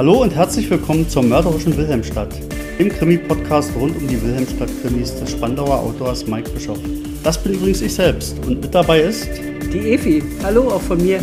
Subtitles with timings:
[0.00, 2.32] Hallo und herzlich willkommen zur mörderischen Wilhelmstadt,
[2.78, 6.78] dem Krimi-Podcast rund um die Wilhelmstadt-Krimis des Spandauer Autors Mike Bischoff.
[7.22, 9.28] Das bin übrigens ich selbst und mit dabei ist
[9.70, 10.22] die Efi.
[10.42, 11.20] Hallo auch von mir.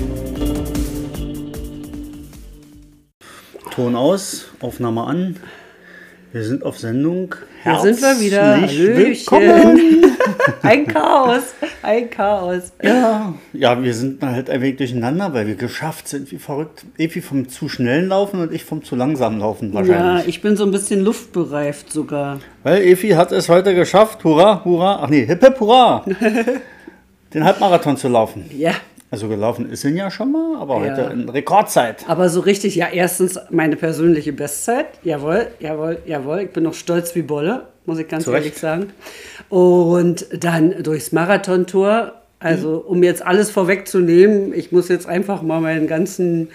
[3.72, 5.38] Ton aus, Aufnahme an.
[6.32, 7.34] Wir sind auf Sendung.
[7.64, 8.62] Hier sind wir wieder.
[8.62, 10.17] Willkommen.
[10.64, 12.72] ein Chaos, ein Chaos.
[12.82, 16.86] Ja, ja, wir sind halt ein wenig durcheinander, weil wir geschafft sind, wie verrückt.
[16.98, 20.24] Evi vom zu schnellen Laufen und ich vom zu langsamen Laufen wahrscheinlich.
[20.24, 22.40] Ja, ich bin so ein bisschen luftbereift sogar.
[22.64, 26.04] Weil Evi hat es heute geschafft, hurra, hurra, ach nee, hip hip hurra,
[27.34, 28.46] den Halbmarathon zu laufen.
[28.56, 28.74] Ja,
[29.10, 30.92] also gelaufen ist ihn ja schon mal, aber ja.
[30.92, 32.04] heute in Rekordzeit.
[32.10, 34.88] Aber so richtig, ja, erstens meine persönliche Bestzeit.
[35.04, 36.42] Jawohl, jawohl, jawohl.
[36.42, 38.46] Ich bin noch stolz wie Bolle, muss ich ganz Zurecht.
[38.46, 38.92] ehrlich sagen.
[39.50, 42.14] Und dann durchs Marathontor.
[42.40, 42.92] Also, mhm.
[42.92, 46.50] um jetzt alles vorwegzunehmen, ich muss jetzt einfach mal meinen ganzen,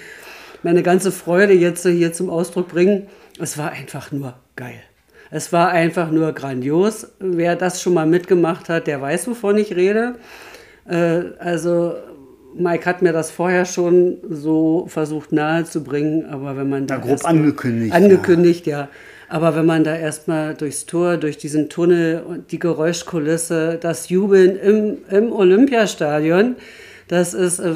[0.63, 3.09] meine ganze Freude jetzt hier zum Ausdruck bringen.
[3.41, 4.81] Es war einfach nur geil.
[5.31, 7.09] Es war einfach nur grandios.
[7.19, 10.17] Wer das schon mal mitgemacht hat, der weiß, wovon ich rede.
[10.87, 11.95] Äh, also
[12.55, 16.97] Mike hat mir das vorher schon so versucht nahezubringen, aber wenn man da.
[16.97, 17.95] Ja, grob angekündigt.
[17.95, 18.81] Angekündigt, ja.
[18.81, 18.89] ja.
[19.33, 24.57] Aber wenn man da erstmal durchs Tor, durch diesen Tunnel und die Geräuschkulisse, das Jubeln
[24.57, 26.57] im, im Olympiastadion,
[27.09, 27.73] das ist äh,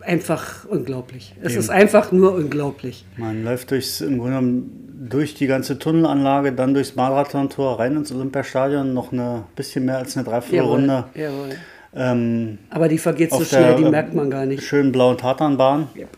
[0.00, 1.36] einfach unglaublich.
[1.40, 1.60] Es Eben.
[1.60, 3.04] ist einfach nur unglaublich.
[3.18, 8.10] Man läuft durchs, im Grunde genommen durch die ganze Tunnelanlage, dann durchs Marathontor rein ins
[8.10, 11.04] Olympiastadion, noch ein bisschen mehr als eine Dreiviertelrunde.
[11.14, 11.56] Jawohl, jawohl.
[11.94, 14.64] Ähm, Aber die vergeht so schnell, die merkt man gar nicht.
[14.64, 15.86] Schönen blauen Tatanbahn.
[15.94, 16.08] Yep.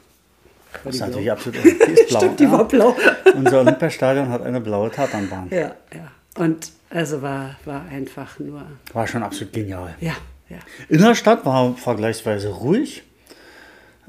[0.83, 1.65] Das ist natürlich absolut.
[1.65, 2.19] Die ist blau.
[2.19, 2.53] Stimmt, die ja.
[2.53, 2.97] war blau.
[3.35, 5.49] Unser Olympiastadion hat eine blaue Tatanbahn.
[5.51, 6.11] Ja, ja.
[6.37, 8.63] Und also war, war einfach nur.
[8.93, 9.95] War schon absolut genial.
[10.01, 10.15] Ja,
[10.49, 10.59] ja.
[10.89, 13.03] Innerstadt war vergleichsweise ruhig.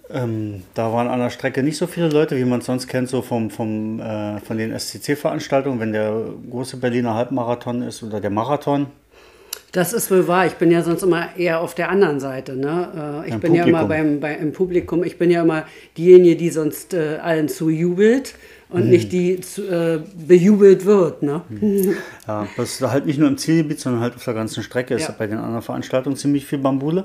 [0.09, 3.09] Ähm, da waren an der Strecke nicht so viele Leute, wie man es sonst kennt,
[3.09, 6.13] so vom, vom, äh, von den SCC-Veranstaltungen, wenn der
[6.49, 8.87] große Berliner Halbmarathon ist oder der Marathon.
[9.75, 10.45] Das ist wohl wahr.
[10.45, 12.55] Ich bin ja sonst immer eher auf der anderen Seite.
[12.55, 13.23] Ne?
[13.25, 13.55] Äh, ich Im bin Publikum.
[13.55, 15.03] ja immer beim, bei, im Publikum.
[15.03, 15.65] Ich bin ja immer
[15.97, 18.35] diejenige, die sonst äh, allen zujubelt
[18.69, 18.89] und mhm.
[18.89, 21.23] nicht die zu, äh, bejubelt wird.
[21.23, 21.41] Ne?
[21.49, 21.97] Mhm.
[22.25, 24.93] Ja, das ist halt nicht nur im Zielgebiet, sondern halt auf der ganzen Strecke.
[24.93, 24.99] Ja.
[25.01, 27.03] Ist bei den anderen Veranstaltungen ziemlich viel Bambule.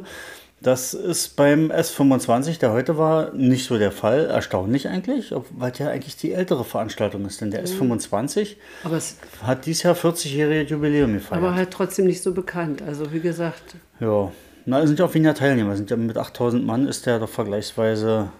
[0.62, 4.26] Das ist beim S25, der heute war, nicht so der Fall.
[4.26, 7.40] Erstaunlich eigentlich, weil ja eigentlich die ältere Veranstaltung ist.
[7.40, 11.42] Denn der S25 aber es hat dieses Jahr 40-jährige Jubiläum gefeiert.
[11.42, 12.82] Aber halt trotzdem nicht so bekannt.
[12.82, 13.76] Also wie gesagt.
[14.00, 14.30] Ja,
[14.66, 15.76] na, es sind ja auch weniger Teilnehmer.
[15.76, 18.30] Sind ja mit 8000 Mann ist der doch vergleichsweise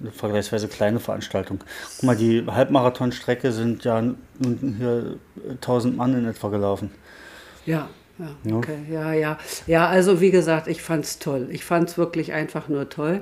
[0.00, 1.60] eine vergleichsweise kleine Veranstaltung.
[1.96, 4.02] Guck mal, die Halbmarathonstrecke sind ja
[4.40, 5.16] hier
[5.52, 6.90] 1000 Mann in etwa gelaufen.
[7.64, 7.88] Ja,
[8.18, 9.38] ja, okay, ja, ja.
[9.66, 11.48] Ja, also wie gesagt, ich fand es toll.
[11.50, 13.20] Ich fand es wirklich einfach nur toll.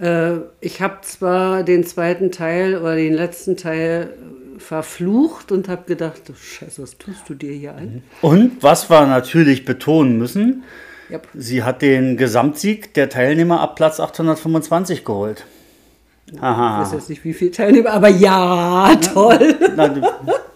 [0.00, 4.12] Äh, ich habe zwar den zweiten Teil oder den letzten Teil
[4.58, 8.02] verflucht und habe gedacht, oh Scheiße, was tust du dir hier an?
[8.22, 10.64] Und was wir natürlich betonen müssen,
[11.10, 11.26] yep.
[11.34, 15.46] sie hat den Gesamtsieg der Teilnehmer ab Platz 825 geholt.
[16.40, 16.82] Aha.
[16.82, 19.54] Ich weiß jetzt nicht, wie viele Teilnehmer, aber ja, toll.
[19.76, 19.88] Na,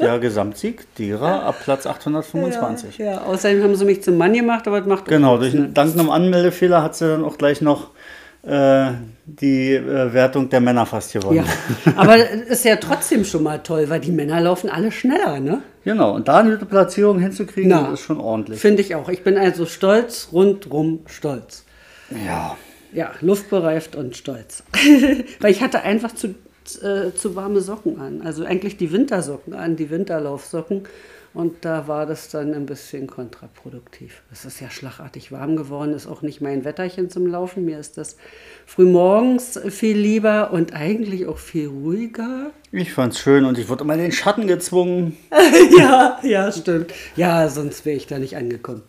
[0.01, 2.99] der Gesamtsieg derer ab Platz 825.
[2.99, 5.95] Ja, ja, außerdem haben sie mich zum Mann gemacht, aber das macht Genau, durch, dank
[5.95, 7.91] einem Anmeldefehler hat sie dann auch gleich noch
[8.43, 8.91] äh,
[9.27, 11.45] die äh, Wertung der Männer fast gewonnen.
[11.85, 15.63] Ja, aber ist ja trotzdem schon mal toll, weil die Männer laufen alle schneller, ne?
[15.85, 18.61] Genau, und da eine Platzierung hinzukriegen, Na, ist schon ordentlich.
[18.61, 19.09] Finde ich auch.
[19.09, 21.65] Ich bin also stolz, rundrum stolz.
[22.27, 22.57] Ja
[22.93, 24.63] ja, luftbereift und stolz.
[25.41, 26.29] Weil ich hatte einfach zu,
[26.83, 28.23] äh, zu warme Socken an.
[28.23, 30.85] Also eigentlich die Wintersocken an, die Winterlaufsocken.
[31.33, 34.23] Und da war das dann ein bisschen kontraproduktiv.
[34.33, 37.65] Es ist ja schlagartig warm geworden, ist auch nicht mein Wetterchen zum Laufen.
[37.65, 38.17] Mir ist das
[38.67, 42.51] frühmorgens viel lieber und eigentlich auch viel ruhiger.
[42.73, 45.17] Ich fand es schön und ich wurde immer in den Schatten gezwungen.
[45.79, 46.93] ja, ja, stimmt.
[47.15, 48.83] Ja, sonst wäre ich da nicht angekommen.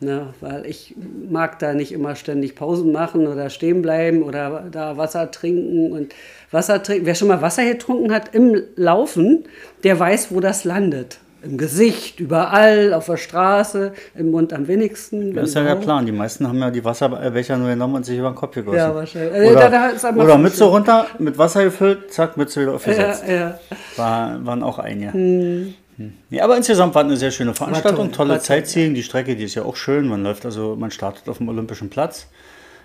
[0.00, 0.94] Ne, weil ich
[1.28, 6.14] mag da nicht immer ständig Pausen machen oder stehen bleiben oder da Wasser trinken und
[6.52, 7.04] Wasser trinken.
[7.04, 9.44] Wer schon mal Wasser getrunken hat im Laufen,
[9.82, 11.18] der weiß, wo das landet.
[11.42, 15.34] Im Gesicht, überall, auf der Straße, im Mund am wenigsten.
[15.34, 16.06] Das ist ja der Plan.
[16.06, 18.76] Die meisten haben ja die Wasserbecher nur genommen und sich über den Kopf gegossen.
[18.76, 19.50] Ja, wahrscheinlich.
[19.50, 23.24] Oder, äh, da, da oder Mütze runter, mit Wasser gefüllt, zack, Mütze wieder aufgesetzt.
[23.26, 23.58] Ja, ja.
[23.96, 25.12] War, waren auch einige.
[25.12, 25.74] Hm.
[25.98, 26.14] Hm.
[26.30, 28.94] Ja, aber insgesamt war eine sehr schöne Veranstaltung, toll, tolle Sightseeing.
[28.94, 30.08] Die Strecke, die ist ja auch schön.
[30.08, 32.28] Man läuft also, man startet auf dem Olympischen Platz,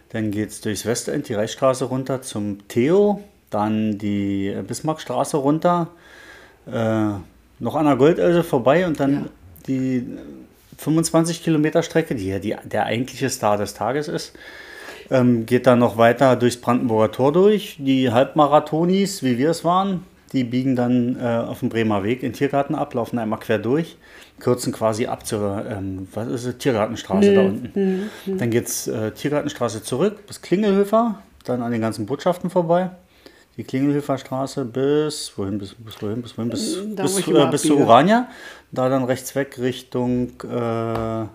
[0.10, 5.88] dann geht es durchs Westend, die Reichsstraße runter zum Theo, dann die Bismarckstraße runter,
[6.66, 7.10] äh,
[7.60, 9.30] noch an der Goldelse vorbei und dann ja.
[9.68, 10.08] die
[10.80, 14.34] 25 Kilometer Strecke, die ja die, der eigentliche Star des Tages ist.
[15.12, 17.76] Ähm, geht dann noch weiter durchs Brandenburger Tor durch.
[17.78, 22.30] Die Halbmarathonis, wie wir es waren, die biegen dann äh, auf dem Bremer Weg in
[22.30, 23.98] den Tiergarten ab, laufen einmal quer durch,
[24.40, 27.36] kürzen quasi ab zur ähm, was ist es, Tiergartenstraße mhm.
[27.36, 28.10] da unten.
[28.26, 28.38] Mhm.
[28.40, 32.90] Dann geht es äh, Tiergartenstraße zurück bis Klingelhöfer, dann an den ganzen Botschaften vorbei.
[33.56, 37.62] Die Klingelhöfer Straße bis wohin, bis, bis wohin, bis wohin, bis, da, bis, äh, bis
[37.62, 38.28] zu Urania.
[38.72, 41.26] Da dann rechts weg Richtung äh,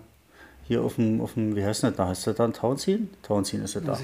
[0.69, 2.07] hier auf dem, auf dem, wie heißt das da?
[2.07, 3.09] Heißt das dann Townsien?
[3.23, 3.97] Townsien ist das da.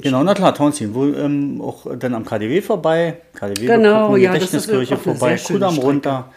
[0.00, 0.94] Genau, na klar, Townsien.
[0.94, 6.32] Wo ähm, auch dann am KDW vorbei, KDW genau, gucken, ja, Gedächtniskirche vorbei, Kudamm runter.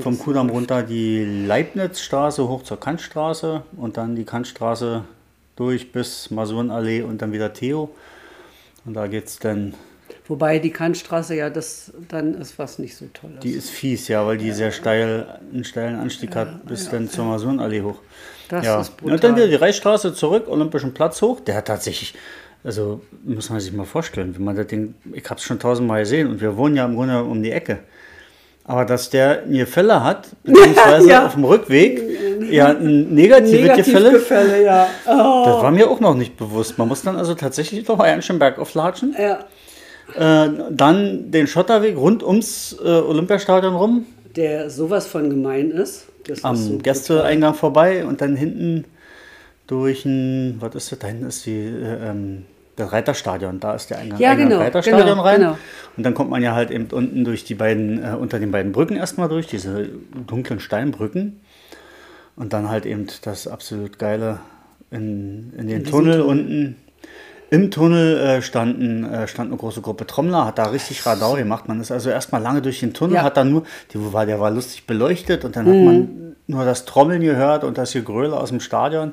[0.00, 5.04] Vom Kudamm runter die Leibnizstraße hoch zur Kantstraße und dann die Kantstraße
[5.54, 7.90] durch bis Masurenallee und dann wieder Theo.
[8.86, 9.74] Und da geht es dann
[10.26, 13.44] Wobei die Kantstraße ja das dann ist, was nicht so toll ist.
[13.44, 16.86] Die ist fies, ja, weil die ja, sehr steil, einen steilen Anstieg ja, hat bis
[16.86, 17.98] ja, dann zur Masurenallee hoch.
[18.48, 18.80] Das ja.
[18.80, 19.14] ist brutal.
[19.14, 21.40] Und dann wieder die Reichsstraße zurück, Olympischen Platz hoch.
[21.40, 22.14] Der hat tatsächlich,
[22.64, 26.00] also muss man sich mal vorstellen, wenn man das Ding, ich habe es schon tausendmal
[26.00, 27.80] gesehen und wir wohnen ja im Grunde um die Ecke.
[28.64, 31.26] Aber dass der eine Fälle hat, beziehungsweise ja.
[31.26, 32.02] auf dem Rückweg,
[32.50, 34.88] ja, ein negatives Negativ Gefälle, Gefälle ja.
[35.06, 35.44] Oh.
[35.46, 36.78] das war mir auch noch nicht bewusst.
[36.78, 39.16] Man muss dann also tatsächlich noch einen schönen Berg auflatschen.
[39.18, 39.44] Ja.
[40.14, 44.06] Äh, dann den Schotterweg rund ums äh, Olympiastadion rum.
[44.38, 46.06] Der sowas von gemein ist.
[46.28, 48.84] Das Am ist so Gästeeingang vorbei und dann hinten
[49.66, 50.98] durch ein, was ist das?
[51.00, 52.44] Da hinten ist die, äh, ähm,
[52.76, 55.40] das Reiterstadion, da ist der Eingang, ja, Eingang genau, Reiterstadion genau, rein.
[55.40, 55.58] Genau.
[55.96, 58.70] Und dann kommt man ja halt eben unten durch die beiden, äh, unter den beiden
[58.70, 59.88] Brücken erstmal durch, diese
[60.28, 61.40] dunklen Steinbrücken.
[62.36, 64.38] Und dann halt eben das absolut geile
[64.92, 66.76] in, in den Tunnel unten
[67.50, 71.68] im Tunnel äh, standen, äh, stand eine große Gruppe Trommler, hat da richtig Radau gemacht.
[71.68, 73.22] Man ist also erstmal lange durch den Tunnel, ja.
[73.22, 73.62] hat dann nur,
[73.92, 75.70] die war, der war lustig beleuchtet und dann mhm.
[75.70, 79.12] hat man nur das Trommeln gehört und das Gegröle aus dem Stadion.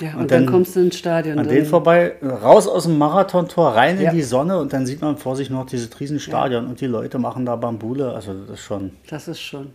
[0.00, 1.38] Ja, und, und dann, dann, kommst du ins Stadion.
[1.38, 1.56] An drin.
[1.56, 4.10] den vorbei, raus aus dem Marathontor, rein ja.
[4.10, 6.70] in die Sonne und dann sieht man vor sich noch dieses Riesenstadion ja.
[6.70, 8.12] und die Leute machen da Bambule.
[8.12, 8.92] Also das ist schon.
[9.10, 9.72] Das ist schon.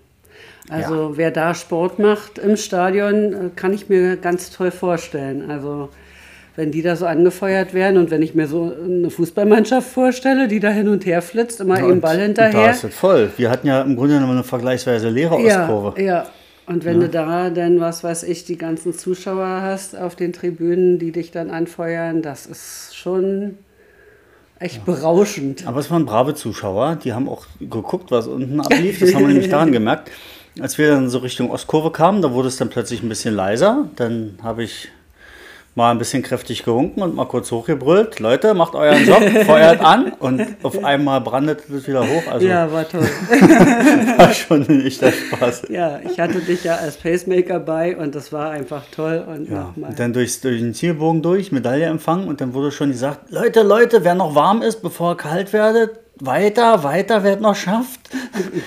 [0.70, 5.52] Also wer da Sport macht im Stadion, äh, kann ich mir ganz toll vorstellen.
[5.52, 5.90] Also
[6.56, 10.60] wenn die da so angefeuert werden und wenn ich mir so eine Fußballmannschaft vorstelle, die
[10.60, 12.52] da hin und her flitzt, immer ja, eben Ball hinterher.
[12.52, 13.32] Da ist es voll.
[13.38, 16.02] Wir hatten ja im Grunde genommen eine vergleichsweise leere ja, Ostkurve.
[16.02, 16.28] Ja,
[16.68, 17.08] und wenn ja.
[17.08, 21.32] du da dann, was weiß ich, die ganzen Zuschauer hast auf den Tribünen, die dich
[21.32, 23.58] dann anfeuern, das ist schon
[24.60, 24.82] echt ja.
[24.86, 25.66] berauschend.
[25.66, 29.00] Aber es waren brave Zuschauer, die haben auch geguckt, was unten ablief.
[29.00, 30.12] Das haben wir nämlich daran gemerkt.
[30.60, 33.90] Als wir dann so Richtung Ostkurve kamen, da wurde es dann plötzlich ein bisschen leiser.
[33.96, 34.90] Dann habe ich
[35.76, 38.20] mal ein bisschen kräftig gewunken und mal kurz hochgebrüllt.
[38.20, 42.32] Leute, macht euren Job, feuert an und auf einmal brandet es wieder hoch.
[42.32, 43.02] Also ja, war toll.
[44.18, 45.64] war schon nicht der Spaß.
[45.70, 49.24] Ja, ich hatte dich ja als Pacemaker bei und das war einfach toll.
[49.28, 52.92] Und, ja, und dann durchs, durch den Zielbogen durch, Medaille empfangen und dann wurde schon
[52.92, 57.42] gesagt, Leute, Leute, wer noch warm ist, bevor er kalt werdet, weiter, weiter, wer es
[57.42, 58.00] noch schafft.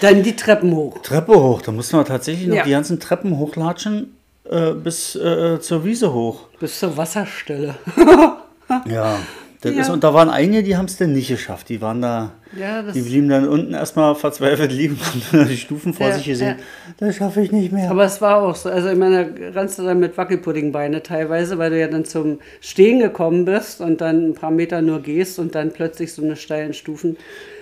[0.00, 0.98] Dann die Treppen hoch.
[1.02, 2.64] Treppe hoch, da mussten wir tatsächlich noch ja.
[2.64, 4.15] die ganzen Treppen hochlatschen
[4.50, 6.48] äh, bis äh, zur Wiese hoch.
[6.60, 7.74] Bis zur Wasserstelle.
[8.86, 9.18] ja.
[9.66, 9.80] Das ja.
[9.80, 11.68] Ist, und da waren einige, die haben es denn nicht geschafft.
[11.70, 14.98] Die waren da, ja, die blieben dann unten erstmal verzweifelt liegen
[15.32, 16.56] und die Stufen vor ja, sich gesehen.
[16.98, 17.90] Das schaffe ich nicht mehr.
[17.90, 18.68] Aber es war auch so.
[18.68, 22.38] Also ich meine, da rannst du dann mit Wackelpuddingbeine teilweise, weil du ja dann zum
[22.60, 26.36] Stehen gekommen bist und dann ein paar Meter nur gehst und dann plötzlich so eine
[26.36, 27.16] steilen Stufen.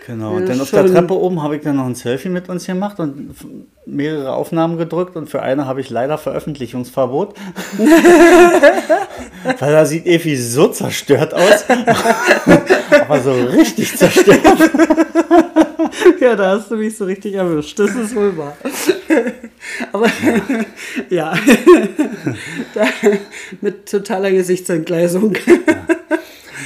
[0.07, 2.67] Genau, und dann auf der Treppe oben habe ich dann noch ein Selfie mit uns
[2.67, 3.35] gemacht und
[3.87, 7.35] mehrere Aufnahmen gedrückt und für eine habe ich leider Veröffentlichungsverbot.
[9.59, 11.65] Weil da sieht Evi so zerstört aus.
[13.09, 14.41] Aber so richtig zerstört.
[16.21, 17.79] ja, da hast du mich so richtig erwischt.
[17.79, 18.55] Das ist wohl wahr.
[19.93, 20.09] Aber
[21.09, 21.35] ja,
[22.75, 22.89] da,
[23.63, 25.35] mit totaler Gesichtsentgleisung.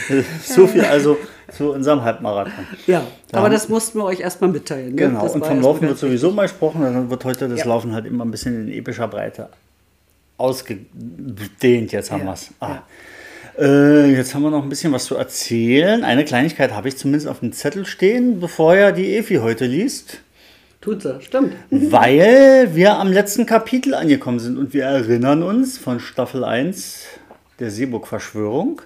[0.09, 0.23] Ja.
[0.42, 1.18] So viel also
[1.52, 2.67] zu unserem Halbmarathon.
[2.87, 4.90] Ja, da aber das mussten wir euch erstmal mitteilen.
[4.95, 4.97] Ne?
[4.97, 7.67] Genau, das und vom Laufen wird sowieso mal gesprochen, dann wird heute das ja.
[7.67, 9.49] Laufen halt immer ein bisschen in epischer Breite
[10.37, 11.93] ausgedehnt.
[11.93, 12.26] Jetzt haben ja.
[12.26, 12.50] wir es.
[12.61, 12.69] Ah.
[12.69, 12.83] Ja.
[13.59, 16.05] Äh, jetzt haben wir noch ein bisschen was zu erzählen.
[16.05, 20.21] Eine Kleinigkeit habe ich zumindest auf dem Zettel stehen, bevor ja die Efi heute liest.
[20.81, 21.55] Tut sie, stimmt.
[21.71, 27.07] Weil wir am letzten Kapitel angekommen sind und wir erinnern uns von Staffel 1
[27.59, 28.81] der Seeburg-Verschwörung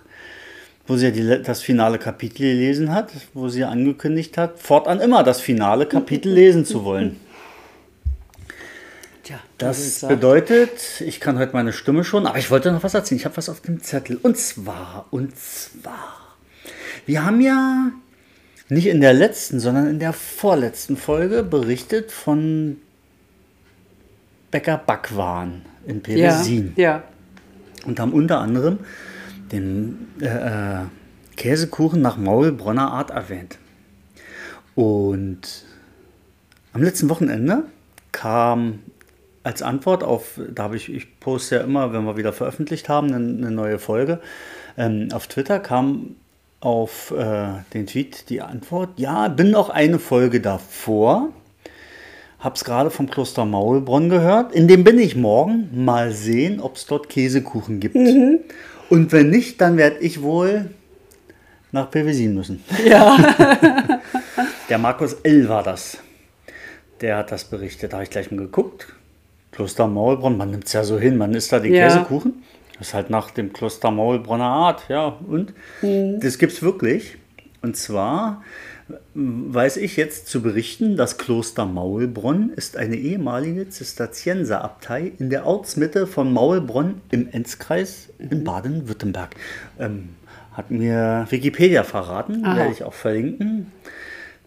[0.86, 5.22] wo sie ja die, das finale Kapitel gelesen hat, wo sie angekündigt hat, fortan immer
[5.22, 7.20] das finale Kapitel lesen zu wollen.
[9.22, 13.20] Tja, das bedeutet, ich kann heute meine Stimme schon, aber ich wollte noch was erzählen.
[13.20, 14.18] Ich habe was auf dem Zettel.
[14.20, 16.36] Und zwar, und zwar,
[17.06, 17.92] wir haben ja
[18.68, 22.78] nicht in der letzten, sondern in der vorletzten Folge berichtet von
[24.50, 26.72] Bäcker Backwaren in Peresin.
[26.74, 27.04] Ja, ja.
[27.86, 28.80] Und haben unter anderem
[29.52, 30.84] den äh, äh,
[31.36, 33.58] Käsekuchen nach Maulbronner Art erwähnt.
[34.74, 35.64] Und
[36.72, 37.64] am letzten Wochenende
[38.10, 38.80] kam
[39.42, 43.08] als Antwort auf, da habe ich, ich poste ja immer, wenn wir wieder veröffentlicht haben,
[43.12, 44.20] eine, eine neue Folge.
[44.78, 46.16] Ähm, auf Twitter kam
[46.60, 51.30] auf äh, den Tweet die Antwort, ja, bin noch eine Folge davor.
[52.38, 54.52] Hab's gerade vom Kloster Maulbronn gehört.
[54.52, 55.84] In dem bin ich morgen.
[55.84, 57.94] Mal sehen, ob es dort Käsekuchen gibt.
[57.94, 58.40] Mhm.
[58.92, 60.68] Und wenn nicht, dann werde ich wohl
[61.70, 62.62] nach Pevesin müssen.
[62.84, 63.16] Ja.
[64.68, 65.48] Der Markus L.
[65.48, 65.96] war das.
[67.00, 67.94] Der hat das berichtet.
[67.94, 68.88] Da habe ich gleich mal geguckt.
[69.50, 71.88] Kloster Maulbronn, man nimmt es ja so hin, man isst da die ja.
[71.88, 72.42] Käsekuchen.
[72.76, 75.16] Das ist halt nach dem Kloster Maulbronner Art, ja.
[75.26, 76.20] Und mhm.
[76.20, 77.16] das gibt es wirklich.
[77.62, 78.44] Und zwar
[79.14, 86.06] weiß ich jetzt zu berichten, das Kloster Maulbronn ist eine ehemalige Zisterzienserabtei in der Ortsmitte
[86.06, 88.44] von Maulbronn im Enzkreis in mhm.
[88.44, 89.36] Baden-Württemberg.
[89.78, 90.10] Ähm,
[90.52, 92.56] hat mir Wikipedia verraten, Aha.
[92.56, 93.72] werde ich auch verlinken.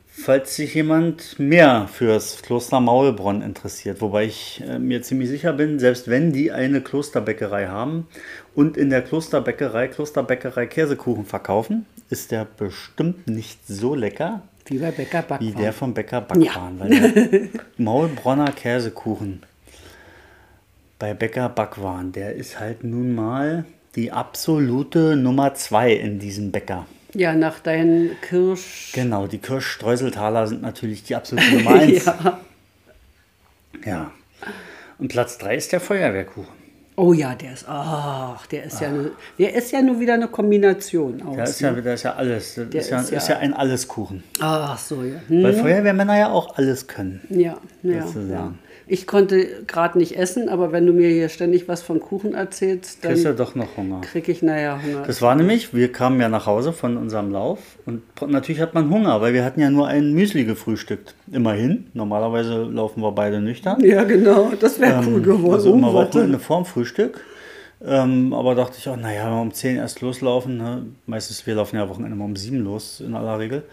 [0.07, 5.77] Falls sich jemand mehr fürs Kloster Maulbronn interessiert, wobei ich äh, mir ziemlich sicher bin,
[5.77, 8.07] selbst wenn die eine Klosterbäckerei haben
[8.55, 14.91] und in der Klosterbäckerei Klosterbäckerei Käsekuchen verkaufen, ist der bestimmt nicht so lecker wie bei
[14.91, 15.47] Bäcker Backwaren.
[15.47, 16.77] Wie der vom Bäcker Backwaren.
[16.77, 16.79] Ja.
[16.79, 19.43] Weil der Maulbronner Käsekuchen
[20.97, 26.87] bei Bäcker Backwaren, der ist halt nun mal die absolute Nummer zwei in diesem Bäcker.
[27.13, 28.91] Ja, nach deinen Kirsch.
[28.93, 32.05] Genau, die Kirschstreuseltaler sind natürlich die absolute Nummer eins.
[32.05, 32.39] ja.
[33.85, 34.11] ja.
[34.97, 36.64] Und Platz drei ist der Feuerwehrkuchen.
[36.97, 38.81] Oh ja, der ist, ach, der ist ach.
[38.81, 41.35] ja, eine, der ist ja nur wieder eine Kombination aus.
[41.35, 41.81] Der ist ja, ne?
[41.81, 44.23] der ist ja alles, das ist ja, ist, ja, ist ja ein Alleskuchen.
[44.39, 45.15] Ach so, ja.
[45.27, 45.43] Hm.
[45.43, 47.21] Weil Feuerwehrmänner ja auch alles können.
[47.29, 48.05] Ja, ja.
[48.29, 48.53] ja.
[48.87, 53.03] Ich konnte gerade nicht essen, aber wenn du mir hier ständig was von Kuchen erzählst,
[53.03, 54.01] dann kriegst du doch noch Hunger.
[54.01, 55.03] Krieg ich naja Hunger.
[55.07, 58.89] Das war nämlich, wir kamen ja nach Hause von unserem Lauf und natürlich hat man
[58.91, 61.15] Hunger, weil wir hatten ja nur ein Müsli gefrühstückt.
[61.31, 61.87] Immerhin.
[61.93, 63.83] Normalerweise laufen wir beide nüchtern.
[63.83, 64.51] Ja, genau.
[64.59, 65.53] Das wäre ähm, cool geworden.
[65.53, 67.19] Also immer Wochenende vorm Frühstück.
[67.83, 70.85] Ähm, aber dachte ich auch, naja, wenn wir um 10 erst loslaufen, ne?
[71.05, 73.63] meistens, wir laufen ja Wochenende mal um 7 los in aller Regel.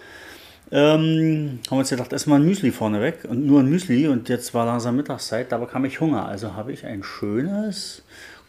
[0.75, 4.55] Ähm, haben wir uns gedacht, erstmal ein Müsli vorneweg und nur ein Müsli und jetzt
[4.55, 6.25] war langsam Mittagszeit, da bekam ich Hunger.
[6.26, 8.02] Also habe ich ein schönes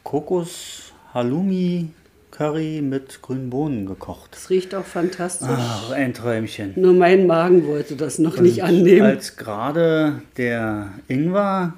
[0.03, 1.89] Kokos Halloumi
[2.31, 4.29] Curry mit grünen Bohnen gekocht.
[4.31, 5.49] Das riecht auch fantastisch.
[5.51, 6.73] Ach, ein Träumchen.
[6.75, 9.05] Nur mein Magen wollte das noch und nicht annehmen.
[9.05, 11.73] Als gerade der Ingwer.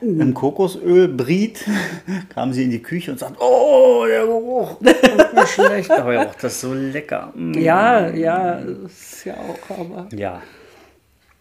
[0.00, 1.64] Im Kokosöl briet,
[2.34, 4.80] kam sie in die Küche und sagt, oh, der Geruch,
[5.42, 5.90] ist schlecht.
[5.90, 7.32] Aber ja, auch das ist so lecker.
[7.34, 7.54] Mm.
[7.54, 10.08] Ja, ja, ist ja auch, aber...
[10.14, 10.42] Ja.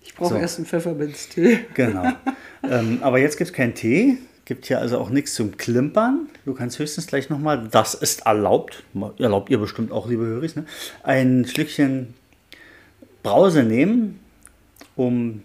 [0.01, 0.39] Ich brauche so.
[0.39, 1.59] erst einen Pfefferminztee.
[1.73, 2.05] Genau.
[2.63, 4.17] ähm, aber jetzt gibt es keinen Tee.
[4.45, 6.29] Gibt hier also auch nichts zum Klimpern.
[6.45, 8.83] Du kannst höchstens gleich nochmal, das ist erlaubt,
[9.19, 10.65] erlaubt ihr bestimmt auch, liebe Höris, ne?
[11.03, 12.13] ein Schlückchen
[13.23, 14.21] Brause nehmen,
[14.95, 15.41] um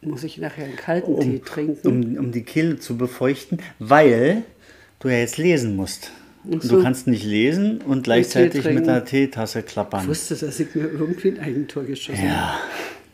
[0.00, 1.86] muss ich nachher einen kalten um, Tee trinken?
[1.86, 4.42] Um, um die Kehle zu befeuchten, weil
[5.00, 6.12] du ja jetzt lesen musst.
[6.60, 6.76] So.
[6.76, 10.02] Du kannst nicht lesen und gleichzeitig mit einer Teetasse klappern.
[10.02, 12.52] Ich wusste, dass ich mir irgendwie ein Eigentor geschossen ja.
[12.52, 12.60] habe.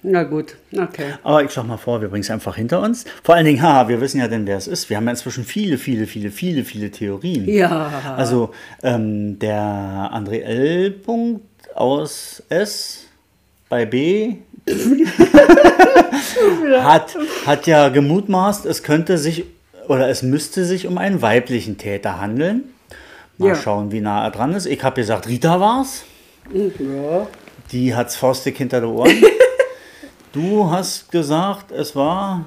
[0.06, 1.14] Na gut, okay.
[1.22, 3.06] Aber ich schau mal vor, wir bringen es einfach hinter uns.
[3.22, 4.90] Vor allen Dingen, haha, wir wissen ja denn, wer es ist.
[4.90, 7.48] Wir haben ja inzwischen viele, viele, viele, viele, viele Theorien.
[7.48, 8.14] Ja.
[8.14, 8.50] Also
[8.82, 10.90] ähm, der André L.
[10.90, 11.42] Punkt
[11.74, 13.06] aus S
[13.70, 14.36] bei B
[16.84, 19.44] hat, hat ja gemutmaßt, es könnte sich
[19.88, 22.64] oder es müsste sich um einen weiblichen Täter handeln.
[23.38, 23.54] Mal ja.
[23.56, 24.66] schauen, wie nah er dran ist.
[24.66, 26.04] Ich habe gesagt, Rita war's.
[26.52, 27.26] Ja.
[27.72, 29.22] Die hat's faustig hinter den Ohren.
[30.32, 32.46] du hast gesagt, es war.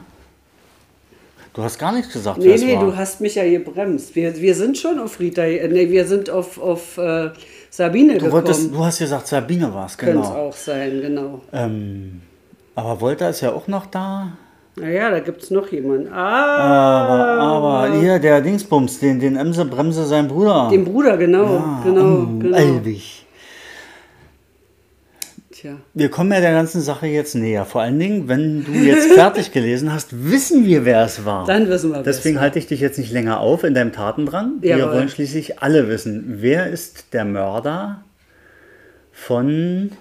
[1.53, 2.37] Du hast gar nichts gesagt.
[2.37, 2.85] Nee, nee, war.
[2.85, 4.15] du hast mich ja gebremst.
[4.15, 7.31] Wir, wir sind schon auf Rita, nee, wir sind auf, auf äh,
[7.71, 8.31] Sabine du gekommen.
[8.33, 10.21] Wolltest, du hast gesagt, Sabine war es, genau.
[10.21, 11.41] Könnte auch sein, genau.
[11.51, 12.21] Ähm,
[12.77, 14.33] aber Wolter ist ja auch noch da.
[14.75, 16.13] Naja, da gibt es noch jemanden.
[16.13, 20.69] Ah, aber, aber hier, der Dingsbums, den, den Emse Bremse, sein Bruder.
[20.71, 21.55] Den Bruder, genau.
[21.55, 22.55] Ja, genau, um, genau.
[22.55, 23.25] Albig.
[25.49, 25.77] Tja.
[25.95, 27.65] Wir kommen ja der ganzen Sache jetzt näher.
[27.65, 31.47] Vor allen Dingen, wenn du jetzt fertig gelesen hast, wissen wir, wer es war.
[31.47, 34.59] Dann wissen wir, Deswegen halte ich dich jetzt nicht länger auf in deinem Tatendrang.
[34.61, 34.77] Jawohl.
[34.77, 38.03] Wir wollen schließlich alle wissen, wer ist der Mörder
[39.11, 39.93] von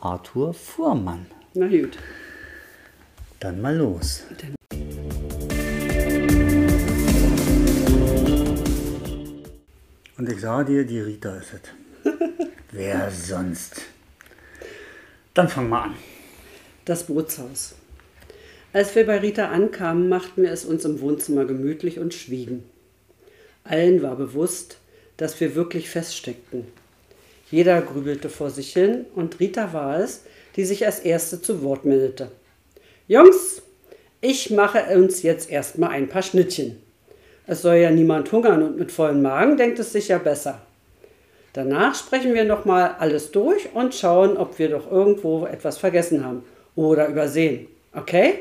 [0.00, 1.26] Arthur Fuhrmann.
[1.54, 1.98] Na gut.
[3.38, 4.22] Dann mal los.
[10.16, 12.12] Und ich sage dir, die Rita ist es.
[12.72, 13.82] Wer sonst?
[15.34, 15.96] Dann fangen wir an.
[16.86, 17.74] Das Bootshaus.
[18.72, 22.64] Als wir bei Rita ankamen, machten wir es uns im Wohnzimmer gemütlich und schwiegen.
[23.64, 24.78] Allen war bewusst,
[25.18, 26.66] dass wir wirklich feststeckten.
[27.50, 30.22] Jeder grübelte vor sich hin und Rita war es,
[30.56, 32.30] die sich als erste zu Wort meldete.
[33.08, 33.62] Jungs,
[34.20, 36.80] ich mache uns jetzt erstmal ein paar Schnittchen.
[37.46, 40.60] Es soll ja niemand hungern und mit vollem Magen denkt es sich ja besser.
[41.52, 46.44] Danach sprechen wir nochmal alles durch und schauen, ob wir doch irgendwo etwas vergessen haben
[46.76, 47.66] oder übersehen.
[47.94, 48.38] Okay?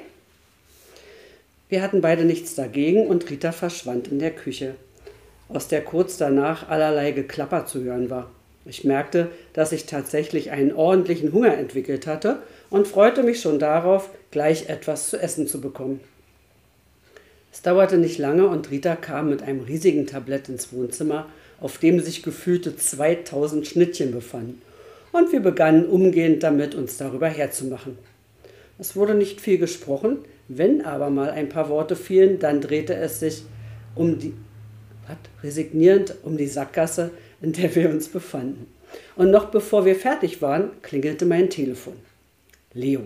[1.68, 4.76] Wir hatten beide nichts dagegen und Rita verschwand in der Küche,
[5.50, 8.30] aus der kurz danach allerlei Geklapper zu hören war.
[8.66, 12.38] Ich merkte, dass ich tatsächlich einen ordentlichen Hunger entwickelt hatte
[12.70, 16.00] und freute mich schon darauf, gleich etwas zu essen zu bekommen.
[17.52, 21.28] Es dauerte nicht lange und Rita kam mit einem riesigen Tablett ins Wohnzimmer,
[21.60, 24.62] auf dem sich gefühlte 2000 Schnittchen befanden.
[25.12, 27.98] Und wir begannen umgehend damit, uns darüber herzumachen.
[28.80, 33.20] Es wurde nicht viel gesprochen, wenn aber mal ein paar Worte fielen, dann drehte es
[33.20, 33.44] sich
[33.96, 34.34] um die,
[35.08, 38.68] was, resignierend um die Sackgasse, in der wir uns befanden.
[39.16, 41.96] Und noch bevor wir fertig waren, klingelte mein Telefon.
[42.74, 43.02] Leo.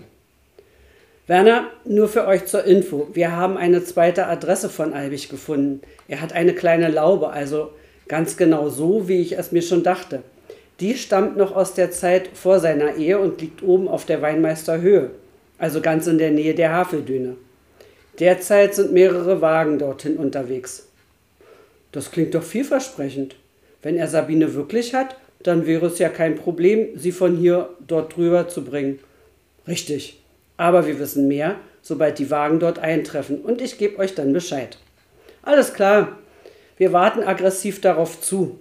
[1.28, 3.08] Werner, nur für euch zur Info.
[3.14, 5.82] Wir haben eine zweite Adresse von Albig gefunden.
[6.08, 7.72] Er hat eine kleine Laube, also
[8.08, 10.22] ganz genau so, wie ich es mir schon dachte.
[10.80, 15.12] Die stammt noch aus der Zeit vor seiner Ehe und liegt oben auf der Weinmeisterhöhe,
[15.58, 17.38] also ganz in der Nähe der Haveldüne.
[18.20, 20.88] Derzeit sind mehrere Wagen dorthin unterwegs.
[21.92, 23.36] Das klingt doch vielversprechend.
[23.86, 28.16] Wenn er Sabine wirklich hat, dann wäre es ja kein Problem, sie von hier dort
[28.18, 28.98] drüber zu bringen.
[29.68, 30.20] Richtig.
[30.58, 34.80] Aber wir wissen mehr, sobald die Wagen dort eintreffen und ich gebe euch dann Bescheid.
[35.44, 36.18] Alles klar.
[36.78, 38.60] Wir warten aggressiv darauf zu.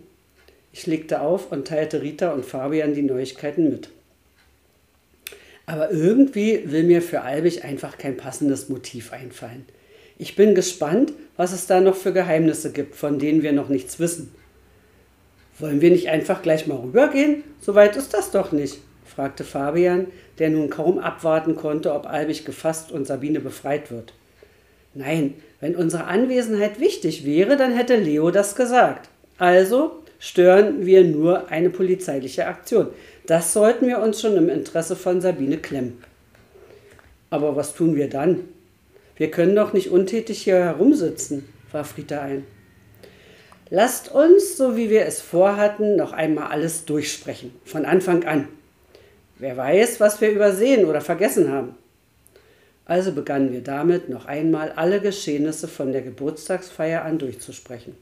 [0.74, 3.88] Ich legte auf und teilte Rita und Fabian die Neuigkeiten mit.
[5.64, 9.64] Aber irgendwie will mir für Albig einfach kein passendes Motiv einfallen.
[10.18, 13.98] Ich bin gespannt, was es da noch für Geheimnisse gibt, von denen wir noch nichts
[13.98, 14.30] wissen.
[15.58, 17.44] Wollen wir nicht einfach gleich mal rübergehen?
[17.60, 18.78] Soweit ist das doch nicht
[19.14, 24.12] fragte Fabian, der nun kaum abwarten konnte, ob Albig gefasst und Sabine befreit wird.
[24.94, 29.08] Nein, wenn unsere Anwesenheit wichtig wäre, dann hätte Leo das gesagt.
[29.38, 32.88] Also stören wir nur eine polizeiliche Aktion.
[33.26, 36.02] Das sollten wir uns schon im Interesse von Sabine klemmen.
[37.30, 38.40] Aber was tun wir dann?
[39.16, 42.44] Wir können doch nicht untätig hier herumsitzen, warf Rita ein.
[43.76, 48.46] Lasst uns, so wie wir es vorhatten, noch einmal alles durchsprechen, von Anfang an.
[49.40, 51.74] Wer weiß, was wir übersehen oder vergessen haben.
[52.84, 57.96] Also begannen wir damit, noch einmal alle Geschehnisse von der Geburtstagsfeier an durchzusprechen.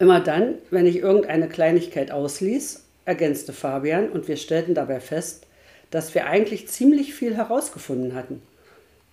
[0.00, 5.46] Immer dann, wenn ich irgendeine Kleinigkeit ausließ, ergänzte Fabian und wir stellten dabei fest,
[5.92, 8.42] dass wir eigentlich ziemlich viel herausgefunden hatten.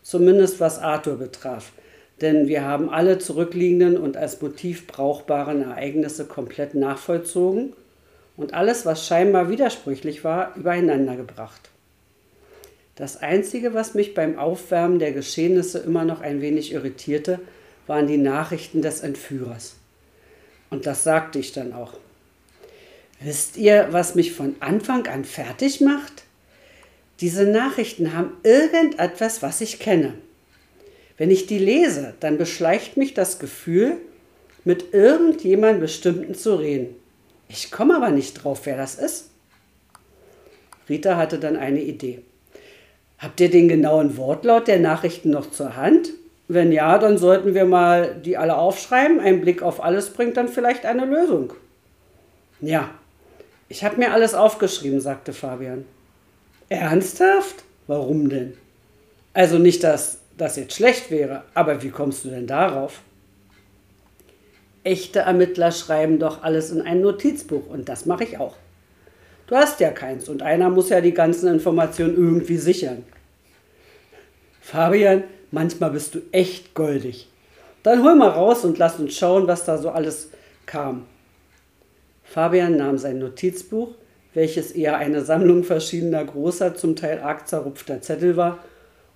[0.02, 1.73] Zumindest was Arthur betraf,
[2.21, 7.73] denn wir haben alle zurückliegenden und als Motiv brauchbaren Ereignisse komplett nachvollzogen
[8.38, 11.69] und alles, was scheinbar widersprüchlich war, übereinander gebracht.
[12.95, 17.39] Das Einzige, was mich beim Aufwärmen der Geschehnisse immer noch ein wenig irritierte,
[17.88, 19.75] waren die Nachrichten des Entführers.
[20.69, 21.93] Und das sagte ich dann auch.
[23.21, 26.23] Wisst ihr, was mich von Anfang an fertig macht?
[27.19, 30.13] Diese Nachrichten haben irgendetwas, was ich kenne.
[31.19, 33.97] Wenn ich die lese, dann beschleicht mich das Gefühl,
[34.63, 36.95] mit irgendjemand Bestimmten zu reden.
[37.49, 39.29] Ich komme aber nicht drauf, wer das ist.
[40.88, 42.21] Rita hatte dann eine Idee.
[43.17, 46.12] Habt ihr den genauen Wortlaut der Nachrichten noch zur Hand?
[46.47, 49.19] Wenn ja, dann sollten wir mal die alle aufschreiben.
[49.19, 51.51] Ein Blick auf alles bringt dann vielleicht eine Lösung.
[52.62, 52.89] Ja,
[53.67, 55.84] ich habe mir alles aufgeschrieben, sagte Fabian.
[56.69, 57.65] Ernsthaft?
[57.88, 58.53] Warum denn?
[59.34, 63.02] Also nicht, dass das jetzt schlecht wäre, aber wie kommst du denn darauf?
[64.84, 68.56] Echte Ermittler schreiben doch alles in ein Notizbuch und das mache ich auch.
[69.47, 73.04] Du hast ja keins und einer muss ja die ganzen Informationen irgendwie sichern.
[74.62, 77.28] Fabian, manchmal bist du echt goldig.
[77.84, 80.30] Dann hol mal raus und lass uns schauen, was da so alles
[80.65, 81.06] kam.
[82.23, 83.95] Fabian nahm sein Notizbuch,
[84.34, 88.60] welches eher eine Sammlung verschiedener großer, zum Teil arg zerrupfter Zettel war,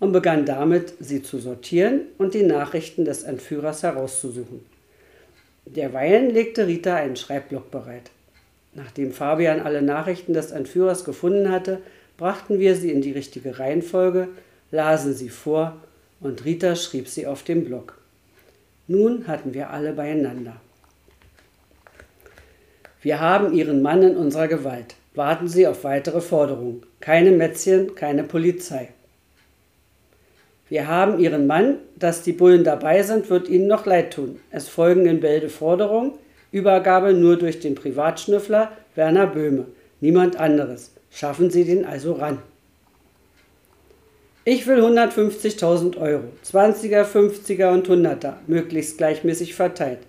[0.03, 4.59] und begann damit, sie zu sortieren und die Nachrichten des Entführers herauszusuchen.
[5.65, 8.11] Derweilen legte Rita einen Schreibblock bereit.
[8.73, 11.79] Nachdem Fabian alle Nachrichten des Entführers gefunden hatte,
[12.17, 14.27] brachten wir sie in die richtige Reihenfolge,
[14.71, 15.77] lasen sie vor
[16.19, 17.97] und Rita schrieb sie auf dem Block.
[18.87, 20.57] Nun hatten wir alle beieinander.
[23.01, 24.95] Wir haben Ihren Mann in unserer Gewalt.
[25.15, 26.83] Warten Sie auf weitere Forderungen.
[26.99, 28.89] Keine Mätzchen, keine Polizei.
[30.69, 34.39] Wir haben Ihren Mann, dass die Bullen dabei sind, wird Ihnen noch leid tun.
[34.49, 36.13] Es folgen in Bälde Forderungen,
[36.51, 39.65] Übergabe nur durch den Privatschnüffler Werner Böhme,
[40.01, 40.91] niemand anderes.
[41.11, 42.39] Schaffen Sie den also ran.
[44.45, 49.99] Ich will 150.000 Euro, 20er, 50er und 100er, möglichst gleichmäßig verteilt.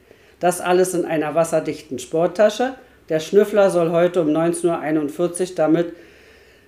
[0.41, 2.75] Das alles in einer wasserdichten Sporttasche.
[3.09, 5.93] Der Schnüffler soll heute um 19.41 Uhr damit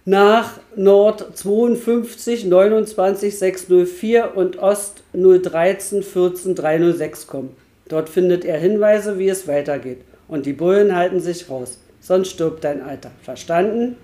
[0.06, 7.56] nach Nord 52 29 604 und Ost 013 14 306 kommen.
[7.88, 9.98] Dort findet er Hinweise, wie es weitergeht.
[10.28, 13.10] Und die Bullen halten sich raus, sonst stirbt dein Alter.
[13.22, 13.96] Verstanden?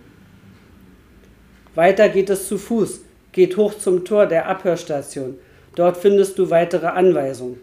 [1.77, 3.01] Weiter geht es zu Fuß.
[3.31, 5.39] Geht hoch zum Tor der Abhörstation.
[5.77, 7.61] Dort findest du weitere Anweisungen.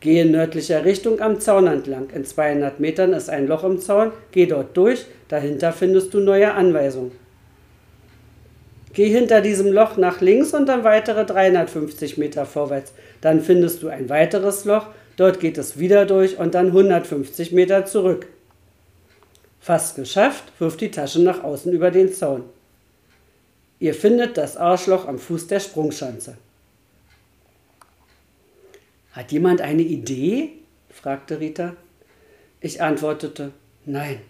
[0.00, 2.08] Gehe in nördlicher Richtung am Zaun entlang.
[2.14, 4.12] In 200 Metern ist ein Loch im Zaun.
[4.32, 5.04] Geh dort durch.
[5.28, 7.12] Dahinter findest du neue Anweisungen.
[8.92, 12.94] Geh hinter diesem Loch nach links und dann weitere 350 Meter vorwärts.
[13.20, 14.86] Dann findest du ein weiteres Loch.
[15.16, 18.26] Dort geht es wieder durch und dann 150 Meter zurück.
[19.60, 22.44] Fast geschafft, wirf die Tasche nach außen über den Zaun.
[23.80, 26.38] Ihr findet das Arschloch am Fuß der Sprungschanze.
[29.12, 30.50] Hat jemand eine Idee?
[30.88, 31.76] fragte Rita.
[32.60, 33.52] Ich antwortete,
[33.84, 34.20] nein.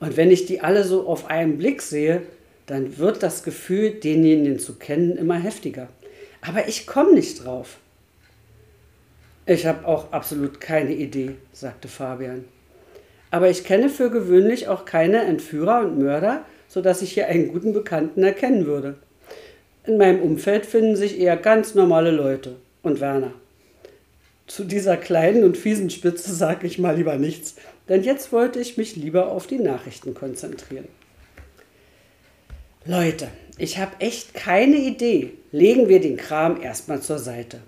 [0.00, 2.22] Und wenn ich die alle so auf einen Blick sehe,
[2.66, 5.88] dann wird das Gefühl, denjenigen zu kennen, immer heftiger.
[6.40, 7.78] Aber ich komme nicht drauf.
[9.46, 12.44] Ich habe auch absolut keine Idee, sagte Fabian.
[13.30, 17.72] Aber ich kenne für gewöhnlich auch keine Entführer und Mörder, sodass ich hier einen guten
[17.72, 18.96] Bekannten erkennen würde.
[19.86, 22.56] In meinem Umfeld finden sich eher ganz normale Leute.
[22.82, 23.32] Und Werner.
[24.46, 27.56] Zu dieser kleinen und fiesen Spitze sage ich mal lieber nichts,
[27.90, 30.88] denn jetzt wollte ich mich lieber auf die Nachrichten konzentrieren.
[32.86, 35.32] Leute, ich habe echt keine Idee.
[35.52, 37.58] Legen wir den Kram erstmal zur Seite.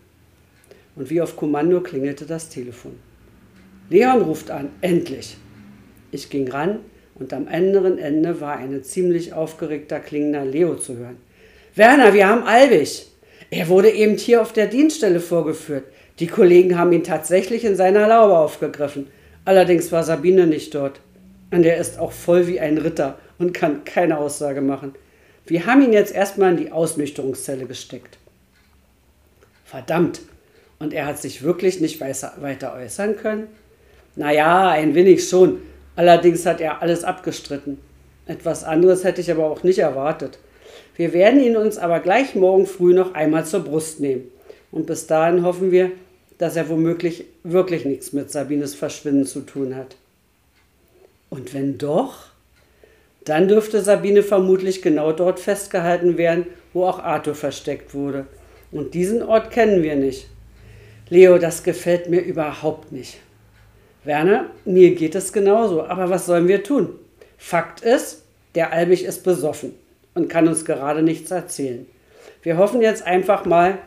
[0.97, 2.99] Und wie auf Kommando klingelte das Telefon.
[3.91, 5.37] Leon ruft an, endlich.
[6.13, 6.79] Ich ging ran,
[7.15, 11.17] und am anderen Ende war ein ziemlich aufgeregter klingender Leo zu hören.
[11.75, 13.07] Werner, wir haben Albig.
[13.51, 15.85] Er wurde eben hier auf der Dienststelle vorgeführt.
[16.21, 19.09] Die Kollegen haben ihn tatsächlich in seiner Laube aufgegriffen.
[19.45, 21.01] Allerdings war Sabine nicht dort.
[21.51, 24.95] Und er ist auch voll wie ein Ritter und kann keine Aussage machen.
[25.47, 28.19] Wir haben ihn jetzt erstmal in die Ausnüchterungszelle gesteckt.
[29.65, 30.21] Verdammt.
[30.79, 33.49] Und er hat sich wirklich nicht weiter äußern können?
[34.17, 35.61] Naja, ein wenig schon.
[35.97, 37.79] Allerdings hat er alles abgestritten.
[38.27, 40.39] Etwas anderes hätte ich aber auch nicht erwartet.
[40.97, 44.25] Wir werden ihn uns aber gleich morgen früh noch einmal zur Brust nehmen.
[44.71, 45.91] Und bis dahin hoffen wir,
[46.43, 49.95] dass er womöglich wirklich nichts mit Sabines Verschwinden zu tun hat.
[51.31, 52.31] Und wenn doch,
[53.25, 58.27] dann dürfte Sabine vermutlich genau dort festgehalten werden, wo auch Arthur versteckt wurde.
[58.73, 60.27] Und diesen Ort kennen wir nicht.
[61.09, 63.19] Leo, das gefällt mir überhaupt nicht.
[64.03, 66.89] Werner, mir geht es genauso, aber was sollen wir tun?
[67.39, 68.25] Fakt ist,
[68.57, 69.77] der Albig ist besoffen
[70.15, 71.87] und kann uns gerade nichts erzählen.
[72.43, 73.79] Wir hoffen jetzt einfach mal,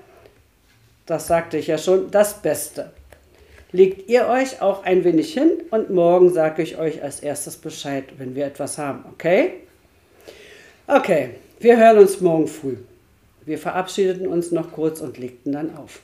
[1.05, 2.91] das sagte ich ja schon, das Beste.
[3.71, 8.05] Legt ihr euch auch ein wenig hin und morgen sage ich euch als erstes Bescheid,
[8.17, 9.55] wenn wir etwas haben, okay?
[10.87, 12.77] Okay, wir hören uns morgen früh.
[13.45, 15.99] Wir verabschiedeten uns noch kurz und legten dann auf.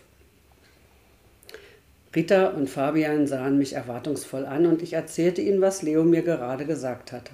[2.16, 6.66] Rita und Fabian sahen mich erwartungsvoll an und ich erzählte ihnen, was Leo mir gerade
[6.66, 7.32] gesagt hatte.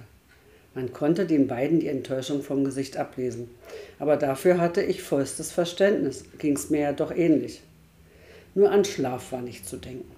[0.74, 3.50] Man konnte den beiden die Enttäuschung vom Gesicht ablesen.
[3.98, 7.62] Aber dafür hatte ich vollstes Verständnis, ging es mir ja doch ähnlich.
[8.54, 10.10] Nur an Schlaf war nicht zu denken.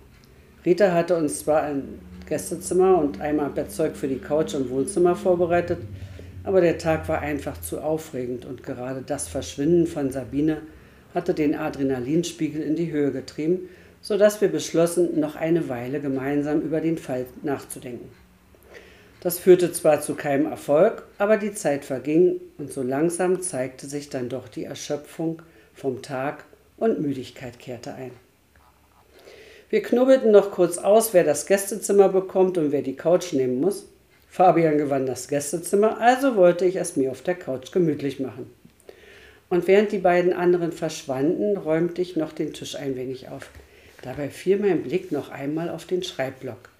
[0.64, 5.78] Rita hatte uns zwar ein Gästezimmer und einmal Bettzeug für die Couch im Wohnzimmer vorbereitet,
[6.44, 10.58] aber der Tag war einfach zu aufregend und gerade das Verschwinden von Sabine
[11.14, 13.68] hatte den Adrenalinspiegel in die Höhe getrieben
[14.00, 18.08] sodass wir beschlossen, noch eine Weile gemeinsam über den Fall nachzudenken.
[19.20, 24.09] Das führte zwar zu keinem Erfolg, aber die Zeit verging und so langsam zeigte sich
[24.09, 25.42] dann doch die Erschöpfung
[25.74, 26.44] vom Tag
[26.78, 28.12] und Müdigkeit kehrte ein.
[29.68, 33.87] Wir knubbelten noch kurz aus, wer das Gästezimmer bekommt und wer die Couch nehmen muss.
[34.28, 38.50] Fabian gewann das Gästezimmer, also wollte ich es mir auf der Couch gemütlich machen.
[39.48, 43.50] Und während die beiden anderen verschwanden, räumte ich noch den Tisch ein wenig auf.
[44.02, 46.70] Dabei fiel mein Blick noch einmal auf den Schreibblock,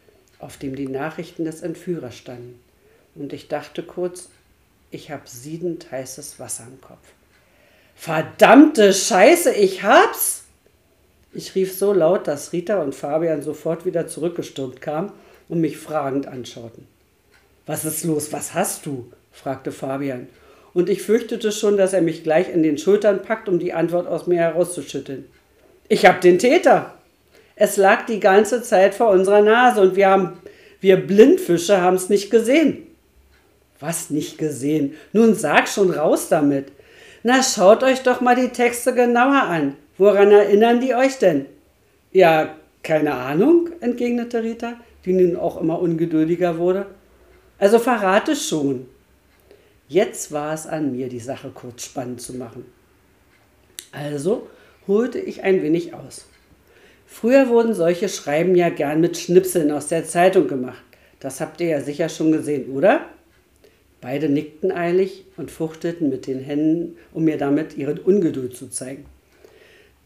[0.41, 2.59] auf dem die Nachrichten des Entführers standen.
[3.15, 4.29] Und ich dachte kurz,
[4.91, 6.99] ich habe siedend heißes Wasser im Kopf.
[7.95, 10.45] Verdammte Scheiße, ich hab's!
[11.33, 15.13] Ich rief so laut, dass Rita und Fabian sofort wieder zurückgestürmt kamen
[15.49, 16.89] und mich fragend anschauten.
[17.67, 18.33] Was ist los?
[18.33, 19.13] Was hast du?
[19.31, 20.29] fragte Fabian.
[20.73, 24.07] Und ich fürchtete schon, dass er mich gleich in den Schultern packt, um die Antwort
[24.07, 25.27] aus mir herauszuschütteln.
[25.89, 26.95] Ich hab den Täter!
[27.61, 30.39] Es lag die ganze Zeit vor unserer Nase und wir haben,
[30.81, 32.87] wir Blindfische haben es nicht gesehen.
[33.81, 34.95] Was nicht gesehen?
[35.13, 36.73] Nun sag schon raus damit.
[37.23, 39.77] Na, schaut euch doch mal die Texte genauer an.
[39.99, 41.45] Woran erinnern die euch denn?
[42.13, 46.87] Ja, keine Ahnung, entgegnete Rita, die nun auch immer ungeduldiger wurde.
[47.59, 48.87] Also verrate schon.
[49.87, 52.65] Jetzt war es an mir, die Sache kurz spannend zu machen.
[53.93, 54.49] Also
[54.87, 56.25] holte ich ein wenig aus.
[57.13, 60.83] Früher wurden solche Schreiben ja gern mit Schnipseln aus der Zeitung gemacht.
[61.19, 63.05] Das habt ihr ja sicher schon gesehen, oder?
[64.01, 69.05] Beide nickten eilig und fuchtelten mit den Händen, um mir damit ihre Ungeduld zu zeigen.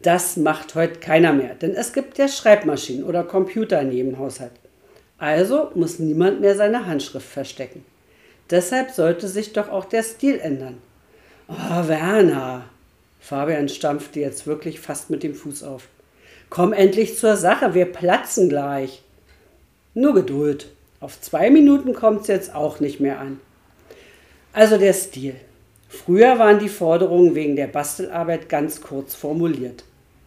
[0.01, 4.51] Das macht heute keiner mehr, denn es gibt ja Schreibmaschinen oder Computer in jedem Haushalt.
[5.19, 7.85] Also muss niemand mehr seine Handschrift verstecken.
[8.49, 10.79] Deshalb sollte sich doch auch der Stil ändern.
[11.47, 12.65] Oh, Werner!
[13.19, 15.87] Fabian stampfte jetzt wirklich fast mit dem Fuß auf.
[16.49, 19.01] Komm endlich zur Sache, wir platzen gleich.
[19.93, 20.67] Nur Geduld.
[20.99, 23.39] Auf zwei Minuten kommt es jetzt auch nicht mehr an.
[24.53, 25.35] Also der Stil.
[25.89, 29.83] Früher waren die Forderungen wegen der Bastelarbeit ganz kurz formuliert.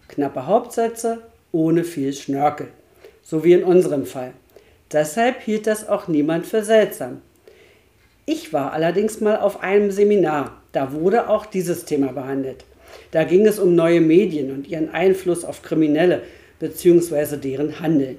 [0.08, 1.18] Knappe Hauptsätze
[1.52, 2.68] ohne viel Schnörkel.
[3.22, 4.32] So wie in unserem Fall.
[4.92, 7.20] Deshalb hielt das auch niemand für seltsam.
[8.24, 10.62] Ich war allerdings mal auf einem Seminar.
[10.72, 12.64] Da wurde auch dieses Thema behandelt.
[13.10, 16.22] Da ging es um neue Medien und ihren Einfluss auf Kriminelle
[16.58, 17.36] bzw.
[17.36, 18.18] deren Handeln.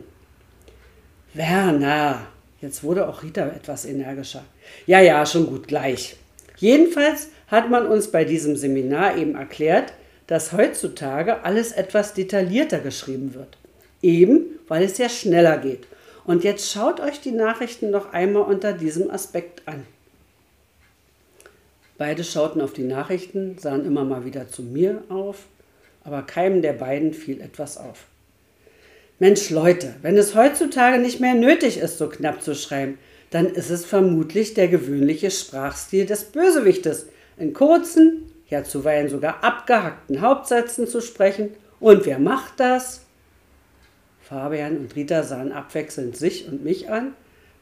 [1.34, 2.28] Werner,
[2.62, 4.44] Jetzt wurde auch Rita etwas energischer.
[4.86, 6.18] Ja, ja, schon gut, gleich.
[6.58, 9.94] Jedenfalls hat man uns bei diesem Seminar eben erklärt,
[10.28, 13.58] dass heutzutage alles etwas detaillierter geschrieben wird.
[14.02, 15.88] Eben, weil es ja schneller geht.
[16.26, 19.86] Und jetzt schaut euch die Nachrichten noch einmal unter diesem Aspekt an.
[22.00, 25.48] Beide schauten auf die Nachrichten, sahen immer mal wieder zu mir auf,
[26.06, 28.06] aber keinem der beiden fiel etwas auf.
[29.20, 32.98] Mensch Leute, wenn es heutzutage nicht mehr nötig ist, so knapp zu schreiben,
[33.32, 37.08] dann ist es vermutlich der gewöhnliche Sprachstil des Bösewichtes,
[37.38, 41.50] in kurzen, ja zuweilen sogar abgehackten Hauptsätzen zu sprechen.
[41.82, 43.02] Und wer macht das?
[44.22, 47.14] Fabian und Rita sahen abwechselnd sich und mich an.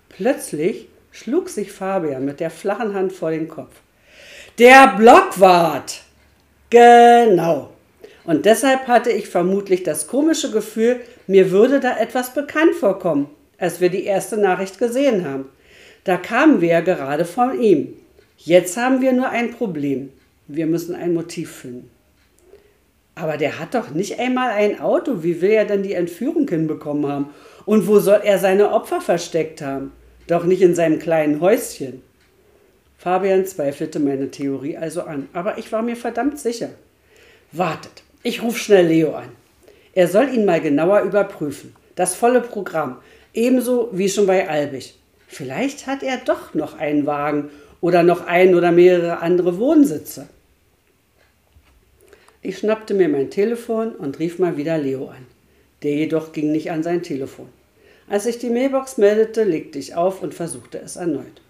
[0.09, 3.81] Plötzlich schlug sich Fabian mit der flachen Hand vor den Kopf.
[4.59, 6.01] Der Blockwart!
[6.71, 7.69] Genau.
[8.25, 13.81] Und deshalb hatte ich vermutlich das komische Gefühl, mir würde da etwas bekannt vorkommen, als
[13.81, 15.45] wir die erste Nachricht gesehen haben.
[16.05, 17.93] Da kamen wir ja gerade von ihm.
[18.39, 20.09] Jetzt haben wir nur ein Problem.
[20.47, 21.91] Wir müssen ein Motiv finden.
[23.13, 25.21] Aber der hat doch nicht einmal ein Auto.
[25.21, 27.29] Wie will er denn die Entführung hinbekommen haben?
[27.67, 29.91] Und wo soll er seine Opfer versteckt haben?
[30.25, 32.01] Doch nicht in seinem kleinen Häuschen.
[32.97, 36.69] Fabian zweifelte meine Theorie also an, aber ich war mir verdammt sicher.
[37.51, 39.29] Wartet, ich rufe schnell Leo an.
[39.93, 41.75] Er soll ihn mal genauer überprüfen.
[41.95, 42.97] Das volle Programm.
[43.33, 44.95] Ebenso wie schon bei Albig.
[45.27, 47.49] Vielleicht hat er doch noch einen Wagen
[47.81, 50.27] oder noch ein oder mehrere andere Wohnsitze.
[52.41, 55.25] Ich schnappte mir mein Telefon und rief mal wieder Leo an.
[55.83, 57.49] Der jedoch ging nicht an sein Telefon.
[58.07, 61.41] Als ich die Mailbox meldete, legte ich auf und versuchte es erneut.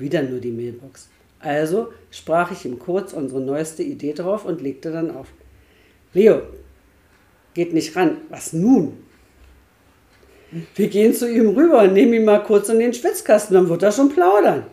[0.00, 1.08] Wieder nur die Mailbox.
[1.38, 5.28] Also sprach ich ihm kurz unsere neueste Idee drauf und legte dann auf.
[6.14, 6.42] Leo,
[7.54, 8.16] geht nicht ran.
[8.30, 8.94] Was nun?
[10.74, 13.82] Wir gehen zu ihm rüber und nehmen ihn mal kurz in den Schwitzkasten, dann wird
[13.82, 14.64] er schon plaudern.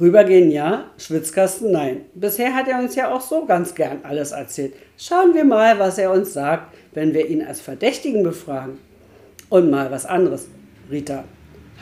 [0.00, 2.06] Rübergehen ja, Schwitzkasten nein.
[2.14, 4.74] Bisher hat er uns ja auch so ganz gern alles erzählt.
[4.96, 8.78] Schauen wir mal, was er uns sagt, wenn wir ihn als Verdächtigen befragen.
[9.50, 10.48] Und mal was anderes.
[10.90, 11.24] Rita,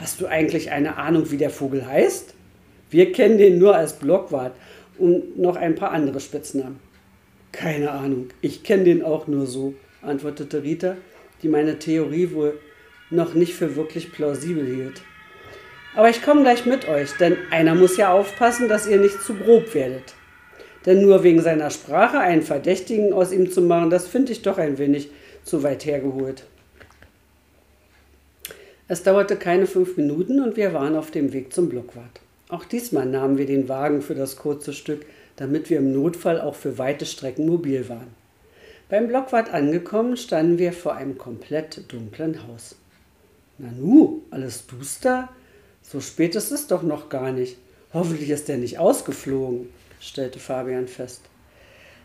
[0.01, 2.35] hast du eigentlich eine Ahnung, wie der Vogel heißt?
[2.91, 4.53] Wir kennen den nur als Blockwart
[4.99, 6.81] und noch ein paar andere Spitznamen.
[7.53, 10.97] Keine Ahnung, ich kenne den auch nur so, antwortete Rita,
[11.43, 12.59] die meine Theorie wohl
[13.11, 15.03] noch nicht für wirklich plausibel hielt.
[15.97, 19.35] Aber ich komme gleich mit euch, denn einer muss ja aufpassen, dass ihr nicht zu
[19.35, 20.15] grob werdet.
[20.87, 24.59] Denn nur wegen seiner Sprache einen Verdächtigen aus ihm zu machen, das finde ich doch
[24.59, 25.11] ein wenig
[25.43, 26.45] zu weit hergeholt.
[28.89, 32.21] Es dauerte keine fünf Minuten und wir waren auf dem Weg zum Blockwart.
[32.51, 36.57] Auch diesmal nahmen wir den Wagen für das kurze Stück, damit wir im Notfall auch
[36.57, 38.09] für weite Strecken mobil waren.
[38.89, 42.75] Beim Blockwart angekommen, standen wir vor einem komplett dunklen Haus.
[43.59, 45.29] Nanu, alles duster?
[45.83, 47.57] So spät ist es doch noch gar nicht.
[47.95, 49.69] Hoffentlich ist er nicht ausgeflogen,
[50.01, 51.23] stellte Fabian fest.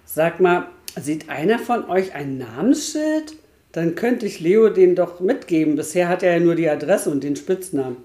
[0.05, 0.67] Sag mal,
[0.99, 3.34] sieht einer von euch ein Namensschild?
[3.71, 5.75] Dann könnte ich Leo den doch mitgeben.
[5.75, 7.97] Bisher hat er ja nur die Adresse und den Spitznamen.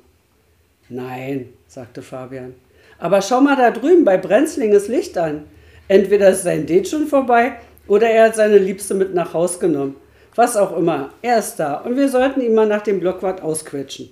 [0.91, 2.55] Nein, sagte Fabian.
[2.99, 5.45] Aber schau mal da drüben bei Brenzlinges Licht an.
[5.89, 9.97] Entweder ist sein Date schon vorbei oder er hat seine Liebste mit nach Haus genommen.
[10.35, 14.11] Was auch immer, er ist da und wir sollten ihn mal nach dem Blockwart ausquetschen.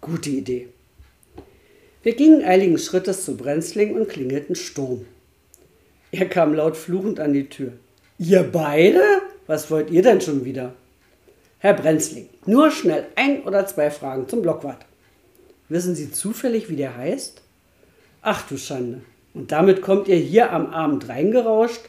[0.00, 0.68] Gute Idee.
[2.02, 5.06] Wir gingen eiligen Schrittes zu Brenzling und klingelten Sturm.
[6.12, 7.72] Er kam laut fluchend an die Tür.
[8.18, 9.02] Ihr beide?
[9.46, 10.74] Was wollt ihr denn schon wieder?
[11.58, 14.86] Herr Brenzling, nur schnell ein oder zwei Fragen zum Blockwart.
[15.70, 17.40] Wissen Sie zufällig, wie der heißt?
[18.22, 19.00] Ach du Schande.
[19.32, 21.82] Und damit kommt ihr hier am Abend reingerauscht?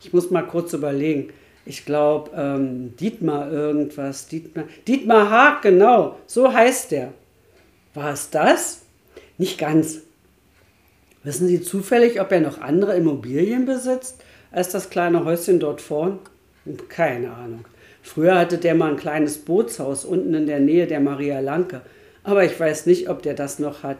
[0.00, 1.30] Ich muss mal kurz überlegen.
[1.64, 4.28] Ich glaube, ähm, Dietmar irgendwas.
[4.28, 6.18] Dietmar, Dietmar Haag, genau.
[6.26, 7.14] So heißt der.
[7.94, 8.82] War es das?
[9.38, 10.00] Nicht ganz.
[11.22, 16.18] Wissen Sie zufällig, ob er noch andere Immobilien besitzt als das kleine Häuschen dort vorn?
[16.90, 17.64] Keine Ahnung.
[18.02, 21.80] Früher hatte der mal ein kleines Bootshaus unten in der Nähe der Maria Lanke.
[22.24, 23.98] Aber ich weiß nicht, ob der das noch hat.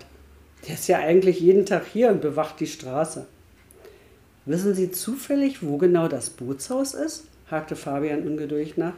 [0.67, 3.27] Der ist ja eigentlich jeden Tag hier und bewacht die Straße.
[4.47, 7.27] Wissen Sie zufällig, wo genau das Bootshaus ist?
[7.51, 8.95] hakte Fabian ungeduldig nach.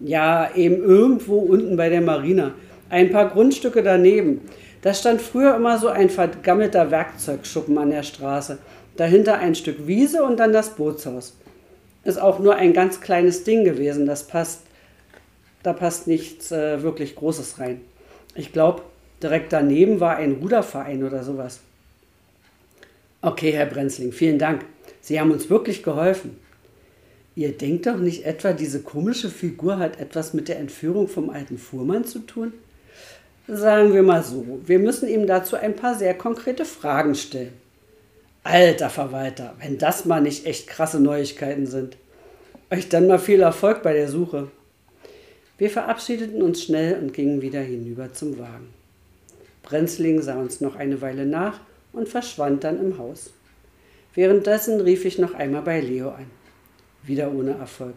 [0.00, 2.52] Ja, eben irgendwo unten bei der Marina.
[2.90, 4.42] Ein paar Grundstücke daneben.
[4.82, 8.58] Da stand früher immer so ein vergammelter Werkzeugschuppen an der Straße.
[8.96, 11.34] Dahinter ein Stück Wiese und dann das Bootshaus.
[12.04, 14.06] Ist auch nur ein ganz kleines Ding gewesen.
[14.06, 14.62] Das passt,
[15.62, 17.80] da passt nichts äh, wirklich Großes rein.
[18.34, 18.82] Ich glaube,
[19.22, 21.60] direkt daneben war ein Ruderverein oder sowas.
[23.20, 24.64] Okay, Herr Brenzling, vielen Dank.
[25.00, 26.36] Sie haben uns wirklich geholfen.
[27.34, 31.56] Ihr denkt doch nicht etwa, diese komische Figur hat etwas mit der Entführung vom alten
[31.56, 32.52] Fuhrmann zu tun?
[33.48, 37.52] Sagen wir mal so, wir müssen ihm dazu ein paar sehr konkrete Fragen stellen.
[38.44, 41.96] Alter Verwalter, wenn das mal nicht echt krasse Neuigkeiten sind.
[42.70, 44.50] Euch dann mal viel Erfolg bei der Suche.
[45.58, 48.68] Wir verabschiedeten uns schnell und gingen wieder hinüber zum Wagen.
[49.62, 51.60] Brenzling sah uns noch eine Weile nach
[51.92, 53.30] und verschwand dann im Haus.
[54.14, 56.26] Währenddessen rief ich noch einmal bei Leo an.
[57.04, 57.94] Wieder ohne Erfolg.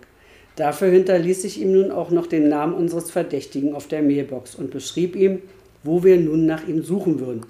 [0.56, 4.72] Dafür hinterließ ich ihm nun auch noch den Namen unseres Verdächtigen auf der Mailbox und
[4.72, 5.42] beschrieb ihm,
[5.84, 7.46] wo wir nun nach ihm suchen würden.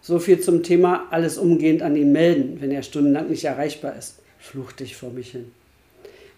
[0.00, 4.18] So viel zum Thema alles umgehend an ihn melden, wenn er stundenlang nicht erreichbar ist,
[4.38, 5.52] fluchte ich vor mich hin.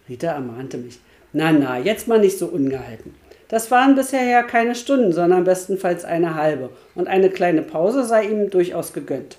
[0.08, 0.98] Rita ermahnte mich.
[1.36, 3.14] Na, na, jetzt mal nicht so ungehalten.
[3.48, 6.70] Das waren bisher ja keine Stunden, sondern bestenfalls eine halbe.
[6.94, 9.36] Und eine kleine Pause sei ihm durchaus gegönnt.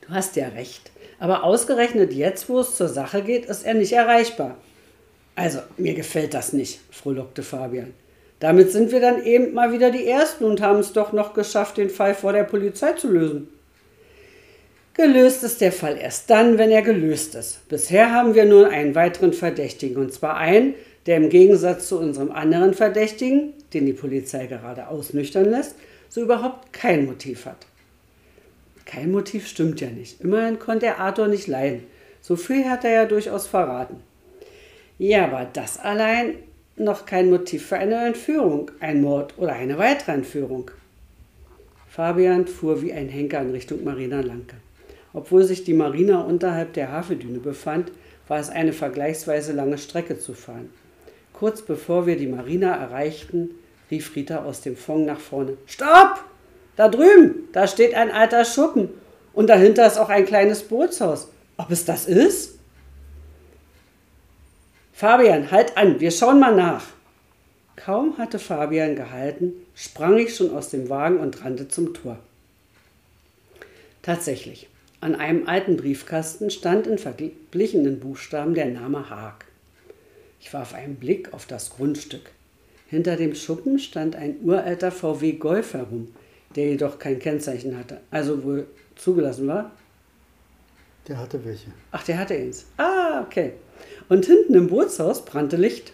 [0.00, 0.90] Du hast ja recht.
[1.18, 4.56] Aber ausgerechnet jetzt, wo es zur Sache geht, ist er nicht erreichbar.
[5.34, 7.92] Also, mir gefällt das nicht, frohlockte Fabian.
[8.40, 11.76] Damit sind wir dann eben mal wieder die Ersten und haben es doch noch geschafft,
[11.76, 13.48] den Fall vor der Polizei zu lösen.
[14.96, 17.68] Gelöst ist der Fall erst dann, wenn er gelöst ist.
[17.68, 20.74] Bisher haben wir nun einen weiteren Verdächtigen, und zwar einen,
[21.06, 25.74] der im Gegensatz zu unserem anderen Verdächtigen, den die Polizei gerade ausnüchtern lässt,
[26.08, 27.66] so überhaupt kein Motiv hat.
[28.84, 30.20] Kein Motiv stimmt ja nicht.
[30.20, 31.82] Immerhin konnte er Arthur nicht leiden.
[32.20, 33.96] So viel hat er ja durchaus verraten.
[34.98, 36.36] Ja, aber das allein
[36.76, 40.70] noch kein Motiv für eine Entführung, ein Mord oder eine weitere Entführung.
[41.88, 44.54] Fabian fuhr wie ein Henker in Richtung Marina Lanke.
[45.14, 47.92] Obwohl sich die Marina unterhalb der Hafendüne befand,
[48.28, 50.70] war es eine vergleichsweise lange Strecke zu fahren.
[51.32, 53.50] Kurz bevor wir die Marina erreichten,
[53.90, 56.24] rief Rita aus dem Fond nach vorne: Stopp!
[56.76, 58.88] Da drüben, da steht ein alter Schuppen
[59.32, 61.28] und dahinter ist auch ein kleines Bootshaus.
[61.56, 62.58] Ob es das ist?
[64.92, 66.84] Fabian, halt an, wir schauen mal nach.
[67.76, 72.18] Kaum hatte Fabian gehalten, sprang ich schon aus dem Wagen und rannte zum Tor.
[74.02, 74.68] Tatsächlich,
[75.04, 79.44] an einem alten Briefkasten stand in verblichenen Buchstaben der Name Haag.
[80.40, 82.30] Ich warf einen Blick auf das Grundstück.
[82.88, 86.08] Hinter dem Schuppen stand ein uralter VW Golf herum,
[86.56, 89.72] der jedoch kein Kennzeichen hatte, also wohl zugelassen war.
[91.08, 91.70] Der hatte welche.
[91.92, 92.66] Ach, der hatte eins.
[92.76, 93.52] Ah, okay
[94.08, 95.92] und hinten im Bootshaus brannte Licht.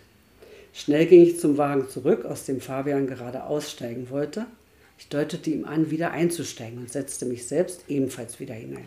[0.73, 4.47] Schnell ging ich zum Wagen zurück, aus dem Fabian gerade aussteigen wollte.
[4.99, 8.85] Ich deutete ihm an, wieder einzusteigen und setzte mich selbst ebenfalls wieder hinein.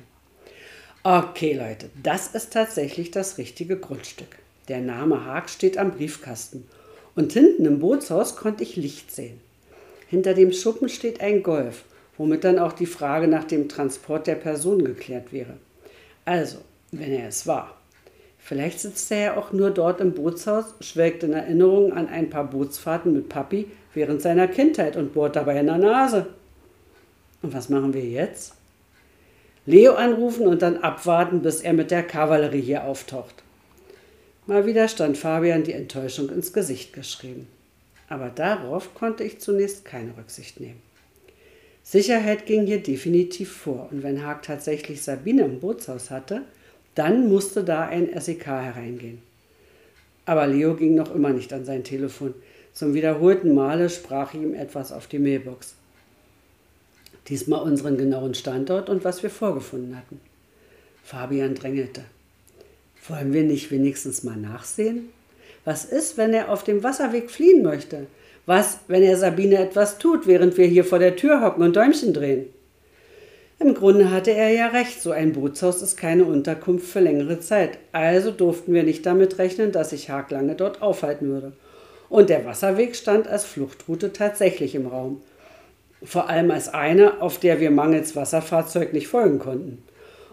[1.06, 4.38] Okay, Leute, das ist tatsächlich das richtige Grundstück.
[4.70, 6.66] Der Name Haag steht am Briefkasten.
[7.14, 9.41] Und hinten im Bootshaus konnte ich Licht sehen.
[10.08, 11.84] Hinter dem Schuppen steht ein Golf,
[12.18, 15.58] womit dann auch die Frage nach dem Transport der Person geklärt wäre.
[16.24, 16.60] Also,
[16.93, 17.76] wenn er es war.
[18.39, 22.49] Vielleicht sitzt er ja auch nur dort im Bootshaus, schwelgt in Erinnerung an ein paar
[22.49, 26.28] Bootsfahrten mit Papi während seiner Kindheit und bohrt dabei in der Nase.
[27.41, 28.54] Und was machen wir jetzt?
[29.66, 33.43] Leo anrufen und dann abwarten, bis er mit der Kavallerie hier auftaucht.
[34.45, 37.47] Mal wieder stand Fabian die Enttäuschung ins Gesicht geschrieben.
[38.09, 40.82] Aber darauf konnte ich zunächst keine Rücksicht nehmen.
[41.82, 46.41] Sicherheit ging hier definitiv vor, und wenn Haag tatsächlich Sabine im Bootshaus hatte,
[46.95, 49.22] dann musste da ein SEK hereingehen.
[50.26, 52.34] Aber Leo ging noch immer nicht an sein Telefon.
[52.74, 55.76] Zum wiederholten Male sprach ihm etwas auf die Mailbox.
[57.30, 60.19] Diesmal unseren genauen Standort und was wir vorgefunden hatten.
[61.03, 62.03] Fabian drängelte.
[63.07, 65.09] Wollen wir nicht wenigstens mal nachsehen?
[65.65, 68.07] Was ist, wenn er auf dem Wasserweg fliehen möchte?
[68.45, 72.13] Was, wenn er Sabine etwas tut, während wir hier vor der Tür hocken und Däumchen
[72.13, 72.47] drehen?
[73.59, 77.78] Im Grunde hatte er ja recht, so ein Bootshaus ist keine Unterkunft für längere Zeit.
[77.93, 81.53] Also durften wir nicht damit rechnen, dass sich Haag lange dort aufhalten würde.
[82.09, 85.21] Und der Wasserweg stand als Fluchtroute tatsächlich im Raum.
[86.04, 89.84] Vor allem als eine, auf der wir mangels Wasserfahrzeug nicht folgen konnten.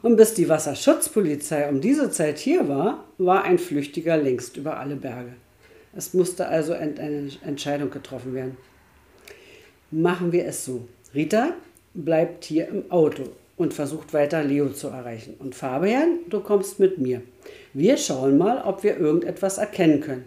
[0.02, 4.96] Und bis die Wasserschutzpolizei um diese Zeit hier war, war ein Flüchtiger längst über alle
[4.96, 5.34] Berge.
[5.94, 8.56] Es musste also eine Entscheidung getroffen werden.
[9.90, 10.86] Machen wir es so.
[11.14, 11.52] Rita
[11.94, 13.24] bleibt hier im Auto
[13.56, 15.34] und versucht weiter Leo zu erreichen.
[15.38, 17.22] Und Fabian, du kommst mit mir.
[17.74, 20.24] Wir schauen mal, ob wir irgendetwas erkennen können.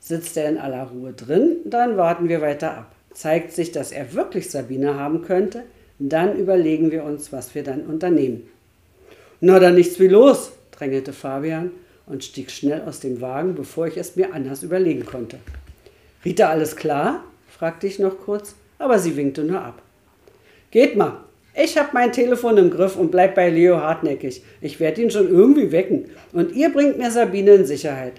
[0.00, 2.94] Sitzt er in aller Ruhe drin, dann warten wir weiter ab.
[3.14, 5.62] Zeigt sich, dass er wirklich Sabine haben könnte,
[5.98, 8.42] dann überlegen wir uns, was wir dann unternehmen.
[9.40, 11.70] Na, dann nichts wie los, drängelte Fabian
[12.06, 15.38] und stieg schnell aus dem Wagen, bevor ich es mir anders überlegen konnte.
[16.24, 17.24] Rita, alles klar?
[17.48, 19.80] fragte ich noch kurz, aber sie winkte nur ab.
[20.70, 21.20] Geht mal.
[21.56, 24.42] Ich hab mein Telefon im Griff und bleib bei Leo hartnäckig.
[24.60, 26.06] Ich werde ihn schon irgendwie wecken.
[26.32, 28.14] Und ihr bringt mir Sabine in Sicherheit.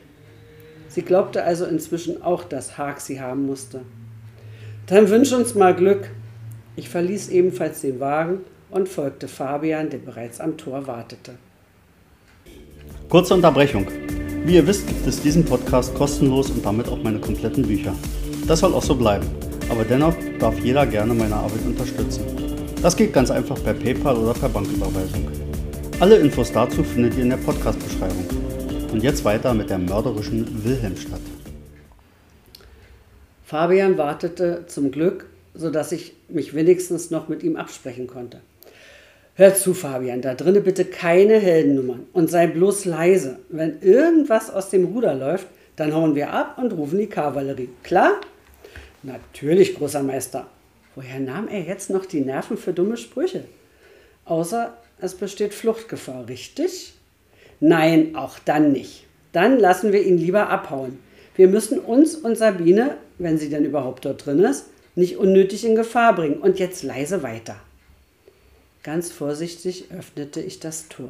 [0.88, 3.82] Sie glaubte also inzwischen auch, dass Haag sie haben musste.
[4.88, 6.12] Dann wünsch uns mal Glück.
[6.76, 11.34] Ich verließ ebenfalls den Wagen und folgte Fabian, der bereits am Tor wartete.
[13.10, 13.88] Kurze Unterbrechung.
[14.46, 17.96] Wie ihr wisst, gibt es diesen Podcast kostenlos und damit auch meine kompletten Bücher.
[18.48, 19.26] Das soll auch so bleiben,
[19.70, 22.24] aber dennoch darf jeder gerne meine Arbeit unterstützen.
[22.84, 25.28] Das geht ganz einfach per PayPal oder per Banküberweisung.
[26.00, 28.28] Alle Infos dazu findet ihr in der Podcast-Beschreibung.
[28.92, 31.35] Und jetzt weiter mit der mörderischen Wilhelmstadt.
[33.46, 38.42] Fabian wartete zum Glück, sodass ich mich wenigstens noch mit ihm absprechen konnte.
[39.36, 43.38] Hör zu, Fabian, da drinnen bitte keine Heldennummern und sei bloß leise.
[43.50, 47.70] Wenn irgendwas aus dem Ruder läuft, dann hauen wir ab und rufen die Kavallerie.
[47.84, 48.14] Klar?
[49.04, 50.48] Natürlich, großer Meister.
[50.96, 53.44] Woher nahm er jetzt noch die Nerven für dumme Sprüche?
[54.24, 56.94] Außer es besteht Fluchtgefahr, richtig?
[57.60, 59.06] Nein, auch dann nicht.
[59.34, 60.98] Dann lassen wir ihn lieber abhauen.
[61.36, 65.76] Wir müssen uns und Sabine, wenn sie denn überhaupt dort drin ist, nicht unnötig in
[65.76, 66.38] Gefahr bringen.
[66.40, 67.58] Und jetzt leise weiter.
[68.84, 71.10] Ganz vorsichtig öffnete ich das Tor,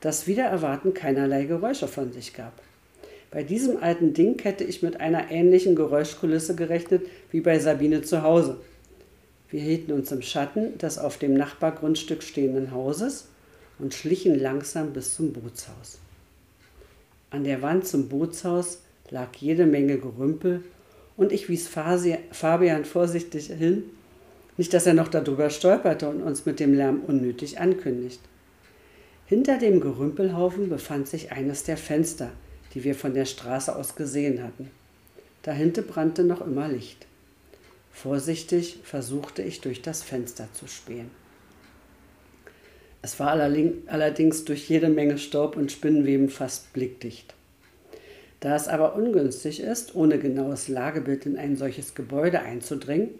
[0.00, 2.52] das wieder erwarten keinerlei Geräusche von sich gab.
[3.30, 8.22] Bei diesem alten Ding hätte ich mit einer ähnlichen Geräuschkulisse gerechnet wie bei Sabine zu
[8.22, 8.58] Hause.
[9.48, 13.28] Wir hielten uns im Schatten des auf dem Nachbargrundstück stehenden Hauses
[13.78, 15.98] und schlichen langsam bis zum Bootshaus.
[17.30, 18.80] An der Wand zum Bootshaus
[19.10, 20.62] lag jede Menge Gerümpel
[21.16, 23.84] und ich wies Fabian vorsichtig hin,
[24.56, 28.20] nicht, dass er noch darüber stolperte und uns mit dem Lärm unnötig ankündigt.
[29.26, 32.30] Hinter dem Gerümpelhaufen befand sich eines der Fenster,
[32.74, 34.70] die wir von der Straße aus gesehen hatten.
[35.42, 37.06] Dahinter brannte noch immer Licht.
[37.92, 41.10] Vorsichtig versuchte ich durch das Fenster zu spähen.
[43.02, 47.35] Es war allerdings durch jede Menge Staub und Spinnenweben fast blickdicht.
[48.40, 53.10] Da es aber ungünstig ist, ohne genaues Lagebild in ein solches Gebäude einzudringen,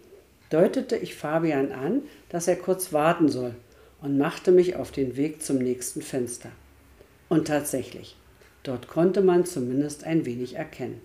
[0.50, 3.54] deutete ich Fabian an, dass er kurz warten soll
[4.02, 6.50] und machte mich auf den Weg zum nächsten Fenster.
[7.28, 8.16] Und tatsächlich,
[8.62, 11.00] dort konnte man zumindest ein wenig erkennen.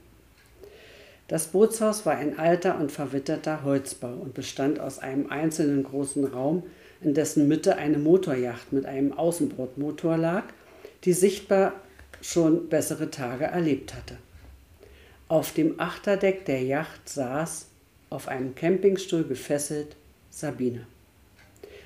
[1.28, 6.64] Das Bootshaus war ein alter und verwitterter Holzbau und bestand aus einem einzelnen großen Raum,
[7.02, 10.44] in dessen Mitte eine Motorjacht mit einem Außenbordmotor lag,
[11.06, 11.74] die sichtbar
[12.22, 14.18] schon bessere Tage erlebt hatte.
[15.28, 17.68] Auf dem Achterdeck der Yacht saß,
[18.10, 19.96] auf einem Campingstuhl gefesselt,
[20.30, 20.86] Sabine.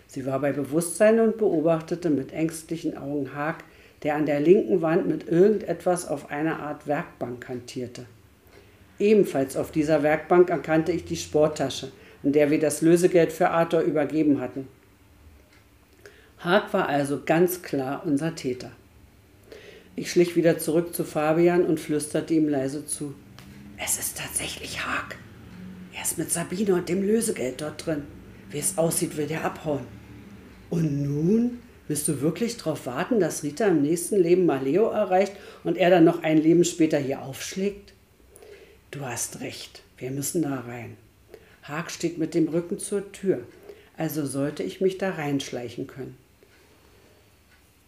[0.08, 3.64] Sie war bei Bewusstsein und beobachtete mit ängstlichen Augen Haag,
[4.04, 8.06] der an der linken Wand mit irgendetwas auf einer Art Werkbank hantierte.
[9.00, 11.92] Ebenfalls auf dieser Werkbank erkannte ich die Sporttasche,
[12.24, 14.68] in der wir das Lösegeld für Arthur übergeben hatten.
[16.40, 18.72] Haag war also ganz klar unser Täter.
[19.98, 23.16] Ich schlich wieder zurück zu Fabian und flüsterte ihm leise zu.
[23.78, 25.16] Es ist tatsächlich Haag.
[25.94, 28.04] Er ist mit Sabine und dem Lösegeld dort drin.
[28.50, 29.86] Wie es aussieht, will der abhauen.
[30.70, 31.60] Und nun?
[31.88, 35.34] Willst du wirklich darauf warten, dass Rita im nächsten Leben mal Leo erreicht
[35.64, 37.94] und er dann noch ein Leben später hier aufschlägt?
[38.92, 40.98] Du hast recht, wir müssen da rein.
[41.64, 43.42] Haag steht mit dem Rücken zur Tür,
[43.98, 46.18] also sollte ich mich da reinschleichen können.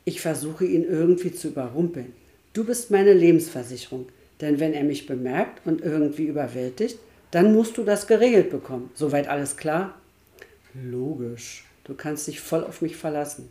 [0.08, 2.14] Ich versuche ihn irgendwie zu überrumpeln.
[2.54, 4.08] Du bist meine Lebensversicherung,
[4.40, 6.98] denn wenn er mich bemerkt und irgendwie überwältigt,
[7.32, 8.90] dann musst du das geregelt bekommen.
[8.96, 10.00] Soweit alles klar?
[10.74, 11.66] Logisch.
[11.84, 13.50] Du kannst dich voll auf mich verlassen.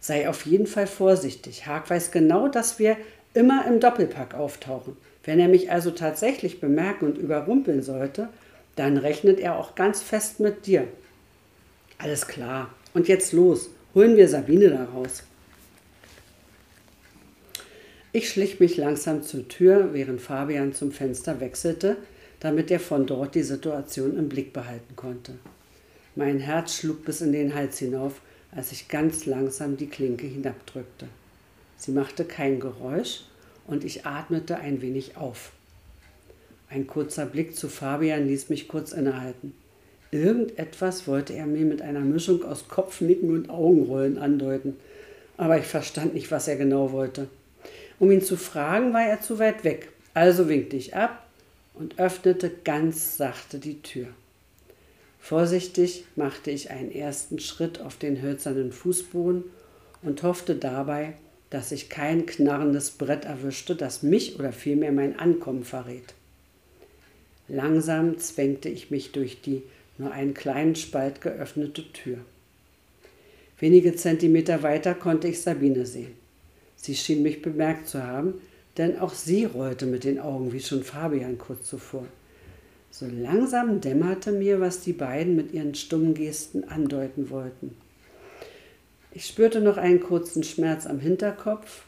[0.00, 1.64] Sei auf jeden Fall vorsichtig.
[1.64, 2.96] Haag weiß genau, dass wir
[3.32, 4.96] immer im Doppelpack auftauchen.
[5.22, 8.30] Wenn er mich also tatsächlich bemerken und überrumpeln sollte,
[8.74, 10.88] dann rechnet er auch ganz fest mit dir.
[11.98, 12.74] Alles klar.
[12.94, 13.70] Und jetzt los.
[13.94, 15.22] Holen wir Sabine da raus.
[18.16, 21.98] Ich schlich mich langsam zur Tür, während Fabian zum Fenster wechselte,
[22.40, 25.32] damit er von dort die Situation im Blick behalten konnte.
[26.14, 31.08] Mein Herz schlug bis in den Hals hinauf, als ich ganz langsam die Klinke hinabdrückte.
[31.76, 33.24] Sie machte kein Geräusch
[33.66, 35.52] und ich atmete ein wenig auf.
[36.70, 39.52] Ein kurzer Blick zu Fabian ließ mich kurz innehalten.
[40.10, 44.78] Irgendetwas wollte er mir mit einer Mischung aus Kopfnicken und Augenrollen andeuten,
[45.36, 47.28] aber ich verstand nicht, was er genau wollte.
[47.98, 51.26] Um ihn zu fragen, war er zu weit weg, also winkte ich ab
[51.74, 54.08] und öffnete ganz sachte die Tür.
[55.20, 59.44] Vorsichtig machte ich einen ersten Schritt auf den hölzernen Fußboden
[60.02, 61.14] und hoffte dabei,
[61.50, 66.14] dass ich kein knarrendes Brett erwischte, das mich oder vielmehr mein Ankommen verrät.
[67.48, 69.62] Langsam zwängte ich mich durch die
[69.98, 72.18] nur einen kleinen Spalt geöffnete Tür.
[73.58, 76.25] Wenige Zentimeter weiter konnte ich Sabine sehen.
[76.76, 78.34] Sie schien mich bemerkt zu haben,
[78.76, 82.06] denn auch sie rollte mit den Augen wie schon Fabian kurz zuvor.
[82.90, 87.76] So langsam dämmerte mir, was die beiden mit ihren stummen Gesten andeuten wollten.
[89.12, 91.84] Ich spürte noch einen kurzen Schmerz am Hinterkopf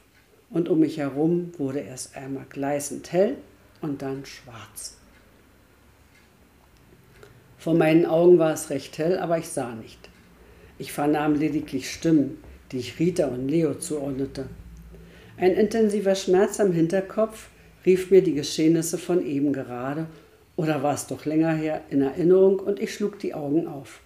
[0.51, 3.37] und um mich herum wurde erst einmal gleißend hell
[3.81, 4.97] und dann schwarz.
[7.59, 10.09] Vor meinen Augen war es recht hell, aber ich sah nicht.
[10.79, 12.39] Ich vernahm lediglich Stimmen,
[12.71, 14.47] die ich Rita und Leo zuordnete.
[15.41, 17.47] Ein intensiver Schmerz am Hinterkopf
[17.87, 20.09] rief mir die Geschehnisse von eben gerade
[20.57, 24.01] oder war es doch länger her, in Erinnerung und ich schlug die Augen auf.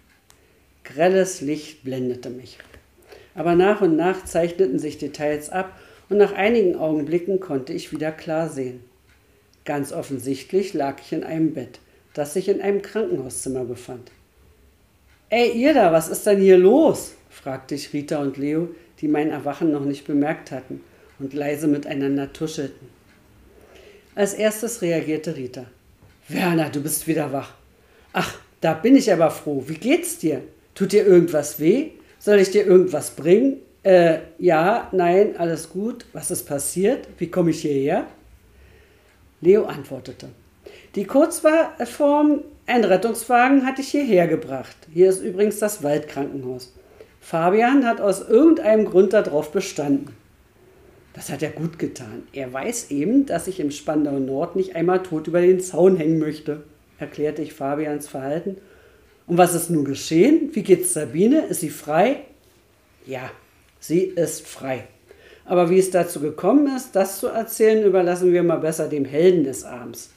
[0.85, 2.59] Grelles Licht blendete mich.
[3.35, 5.79] Aber nach und nach zeichneten sich Details ab
[6.11, 8.81] und nach einigen Augenblicken konnte ich wieder klar sehen.
[9.65, 11.79] Ganz offensichtlich lag ich in einem Bett,
[12.13, 14.13] das sich in einem Krankenhauszimmer befand.
[15.31, 17.15] Ey, ihr da, was ist denn hier los?
[17.31, 18.69] fragte ich Rita und Leo,
[19.01, 20.83] die mein Erwachen noch nicht bemerkt hatten
[21.23, 22.89] und leise miteinander tuschelten.
[24.15, 25.65] Als erstes reagierte Rita.
[26.29, 27.55] Werner, du bist wieder wach.
[28.13, 29.65] Ach, da bin ich aber froh.
[29.67, 30.43] Wie geht's dir?
[30.75, 31.91] Tut dir irgendwas weh?
[32.19, 33.59] Soll ich dir irgendwas bringen?
[33.83, 36.05] Äh, ja, nein, alles gut.
[36.13, 37.09] Was ist passiert?
[37.19, 38.07] Wie komme ich hierher?
[39.41, 40.29] Leo antwortete.
[40.95, 44.77] Die Kurzform, ein Rettungswagen hat dich hierher gebracht.
[44.93, 46.73] Hier ist übrigens das Waldkrankenhaus.
[47.21, 50.15] Fabian hat aus irgendeinem Grund darauf bestanden.
[51.15, 52.23] Das hat er gut getan.
[52.33, 56.19] Er weiß eben, dass ich im Spandau Nord nicht einmal tot über den Zaun hängen
[56.19, 56.63] möchte,
[56.99, 58.57] erklärte ich Fabians Verhalten.
[59.27, 60.51] Und was ist nun geschehen?
[60.53, 61.47] Wie geht's Sabine?
[61.47, 62.23] Ist sie frei?
[63.07, 63.31] Ja,
[63.79, 64.85] sie ist frei.
[65.45, 69.45] Aber wie es dazu gekommen ist, das zu erzählen, überlassen wir mal besser dem Helden
[69.45, 70.11] des Abends.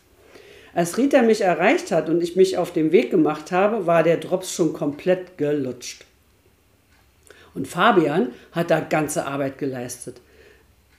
[0.73, 4.17] Als Rita mich erreicht hat und ich mich auf den Weg gemacht habe, war der
[4.17, 6.05] Drops schon komplett gelutscht.
[7.53, 10.19] Und Fabian hat da ganze Arbeit geleistet.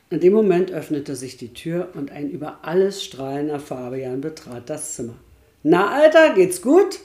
[0.08, 4.94] In dem Moment öffnete sich die Tür und ein über alles strahlender Fabian betrat das
[4.94, 5.16] Zimmer.
[5.64, 7.00] Na, Alter, geht's gut?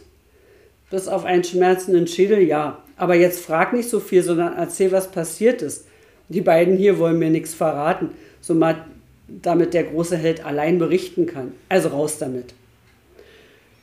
[0.92, 2.84] Bis auf einen schmerzenden Schädel, ja.
[2.98, 5.88] Aber jetzt frag nicht so viel, sondern erzähl, was passiert ist.
[6.30, 8.86] Die beiden hier wollen mir nichts verraten, so mal,
[9.28, 11.54] damit der große Held allein berichten kann.
[11.70, 12.54] Also raus damit.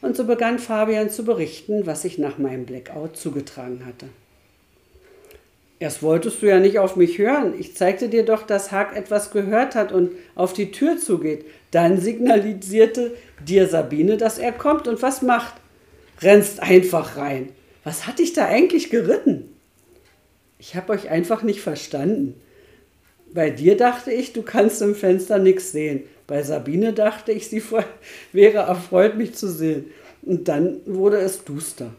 [0.00, 4.06] Und so begann Fabian zu berichten, was sich nach meinem Blackout zugetragen hatte.
[5.80, 7.54] Erst wolltest du ja nicht auf mich hören.
[7.58, 11.44] Ich zeigte dir doch, dass Haag etwas gehört hat und auf die Tür zugeht.
[11.70, 13.14] Dann signalisierte
[13.46, 15.54] dir Sabine, dass er kommt und was macht?
[16.20, 17.50] Rennst einfach rein.
[17.84, 19.54] Was hat dich da eigentlich geritten?
[20.58, 22.34] Ich habe euch einfach nicht verstanden.
[23.32, 26.02] Bei dir dachte ich, du kannst im Fenster nichts sehen.
[26.26, 27.62] Bei Sabine dachte ich, sie
[28.32, 29.86] wäre erfreut, mich zu sehen.
[30.22, 31.92] Und dann wurde es duster.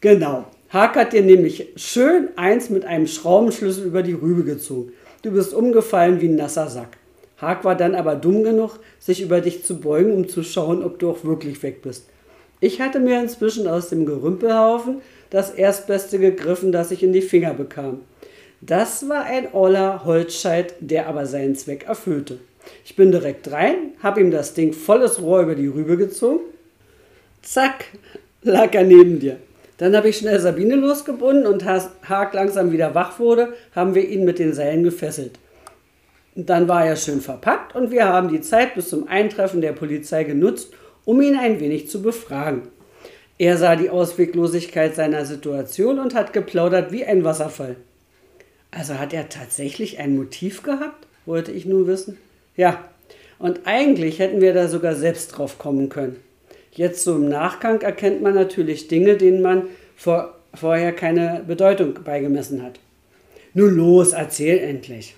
[0.00, 4.92] Genau, Hack hat dir nämlich schön eins mit einem Schraubenschlüssel über die Rübe gezogen.
[5.20, 6.96] Du bist umgefallen wie ein nasser Sack.
[7.36, 10.98] Haag war dann aber dumm genug, sich über dich zu beugen, um zu schauen, ob
[10.98, 12.06] du auch wirklich weg bist.
[12.60, 17.52] Ich hatte mir inzwischen aus dem Gerümpelhaufen das Erstbeste gegriffen, das ich in die Finger
[17.52, 18.00] bekam.
[18.62, 22.38] Das war ein oller Holzscheit, der aber seinen Zweck erfüllte.
[22.84, 26.40] Ich bin direkt rein, hab ihm das Ding volles Rohr über die Rübe gezogen.
[27.42, 27.86] Zack,
[28.42, 29.36] lag er neben dir.
[29.82, 34.24] Dann habe ich schnell Sabine losgebunden und Haag langsam wieder wach wurde, haben wir ihn
[34.24, 35.40] mit den Seilen gefesselt.
[36.36, 39.72] Und dann war er schön verpackt und wir haben die Zeit bis zum Eintreffen der
[39.72, 40.72] Polizei genutzt,
[41.04, 42.68] um ihn ein wenig zu befragen.
[43.38, 47.74] Er sah die Ausweglosigkeit seiner Situation und hat geplaudert wie ein Wasserfall.
[48.70, 52.18] Also hat er tatsächlich ein Motiv gehabt, wollte ich nun wissen.
[52.56, 52.84] Ja,
[53.40, 56.22] und eigentlich hätten wir da sogar selbst drauf kommen können.
[56.74, 59.64] Jetzt so im Nachgang erkennt man natürlich Dinge, denen man
[59.94, 62.80] vor, vorher keine Bedeutung beigemessen hat.
[63.52, 65.14] Nun los, erzähl endlich.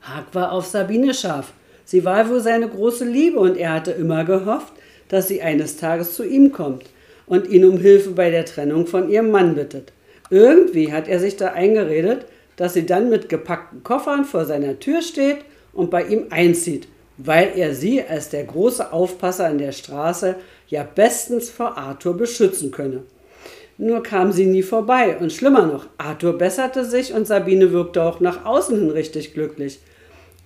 [0.00, 1.52] Haag war auf Sabine scharf.
[1.84, 4.72] Sie war wohl seine große Liebe und er hatte immer gehofft,
[5.08, 6.84] dass sie eines Tages zu ihm kommt
[7.26, 9.92] und ihn um Hilfe bei der Trennung von ihrem Mann bittet.
[10.30, 15.02] Irgendwie hat er sich da eingeredet, dass sie dann mit gepackten Koffern vor seiner Tür
[15.02, 15.38] steht
[15.72, 16.88] und bei ihm einzieht,
[17.18, 20.36] weil er sie als der große Aufpasser an der Straße
[20.68, 23.02] ja bestens vor Arthur beschützen könne.
[23.76, 28.20] Nur kam sie nie vorbei und schlimmer noch, Arthur besserte sich und Sabine wirkte auch
[28.20, 29.80] nach außen hin richtig glücklich.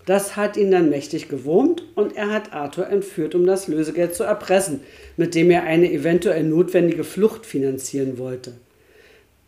[0.05, 4.25] Das hat ihn dann mächtig gewurmt und er hat Arthur entführt, um das Lösegeld zu
[4.25, 4.81] erpressen,
[5.17, 8.55] mit dem er eine eventuell notwendige Flucht finanzieren wollte.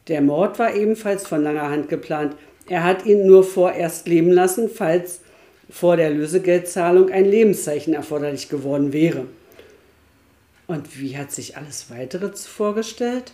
[0.09, 2.37] Der Mord war ebenfalls von langer Hand geplant.
[2.68, 5.20] Er hat ihn nur vorerst leben lassen, falls
[5.75, 9.27] vor der Lösegeldzahlung ein Lebenszeichen erforderlich geworden wäre.
[10.68, 13.33] Und wie hat sich alles weitere vorgestellt?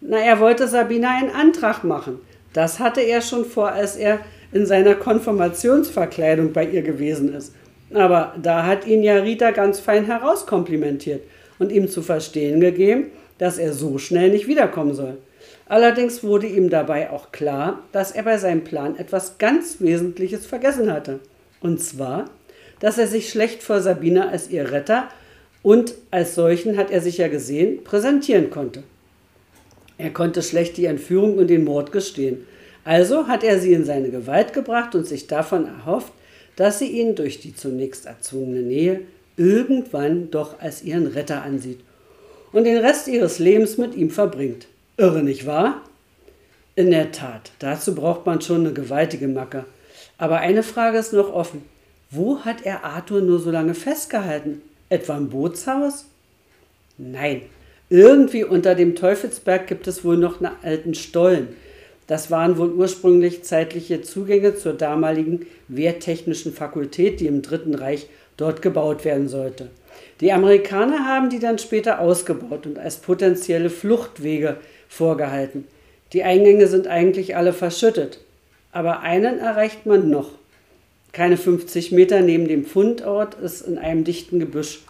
[0.00, 2.18] Na, er wollte Sabina einen Antrag machen.
[2.52, 4.18] Das hatte er schon vor, als er
[4.50, 7.54] in seiner Konfirmationsverkleidung bei ihr gewesen ist.
[7.94, 11.22] Aber da hat ihn ja Rita ganz fein herauskomplimentiert
[11.60, 15.18] und ihm zu verstehen gegeben, dass er so schnell nicht wiederkommen soll.
[15.66, 20.92] Allerdings wurde ihm dabei auch klar, dass er bei seinem Plan etwas ganz Wesentliches vergessen
[20.92, 21.20] hatte.
[21.60, 22.30] Und zwar,
[22.80, 25.08] dass er sich schlecht vor Sabine als ihr Retter
[25.62, 28.82] und als solchen hat er sich ja gesehen, präsentieren konnte.
[29.98, 32.46] Er konnte schlecht die Entführung und den Mord gestehen.
[32.84, 36.12] Also hat er sie in seine Gewalt gebracht und sich davon erhofft,
[36.56, 39.02] dass sie ihn durch die zunächst erzwungene Nähe
[39.36, 41.80] irgendwann doch als ihren Retter ansieht
[42.52, 44.66] und den Rest ihres Lebens mit ihm verbringt.
[44.96, 45.82] Irre, nicht wahr?
[46.74, 49.64] In der Tat, dazu braucht man schon eine gewaltige Macke.
[50.20, 51.64] Aber eine Frage ist noch offen.
[52.10, 54.60] Wo hat er Arthur nur so lange festgehalten?
[54.90, 56.04] Etwa im Bootshaus?
[56.98, 57.42] Nein,
[57.88, 61.48] irgendwie unter dem Teufelsberg gibt es wohl noch einen alten Stollen.
[62.06, 68.06] Das waren wohl ursprünglich zeitliche Zugänge zur damaligen Wehrtechnischen Fakultät, die im Dritten Reich
[68.36, 69.70] dort gebaut werden sollte.
[70.20, 75.66] Die Amerikaner haben die dann später ausgebaut und als potenzielle Fluchtwege vorgehalten.
[76.12, 78.18] Die Eingänge sind eigentlich alle verschüttet,
[78.72, 80.30] aber einen erreicht man noch.
[81.12, 84.80] Keine 50 Meter neben dem Fundort ist in einem dichten Gebüsch.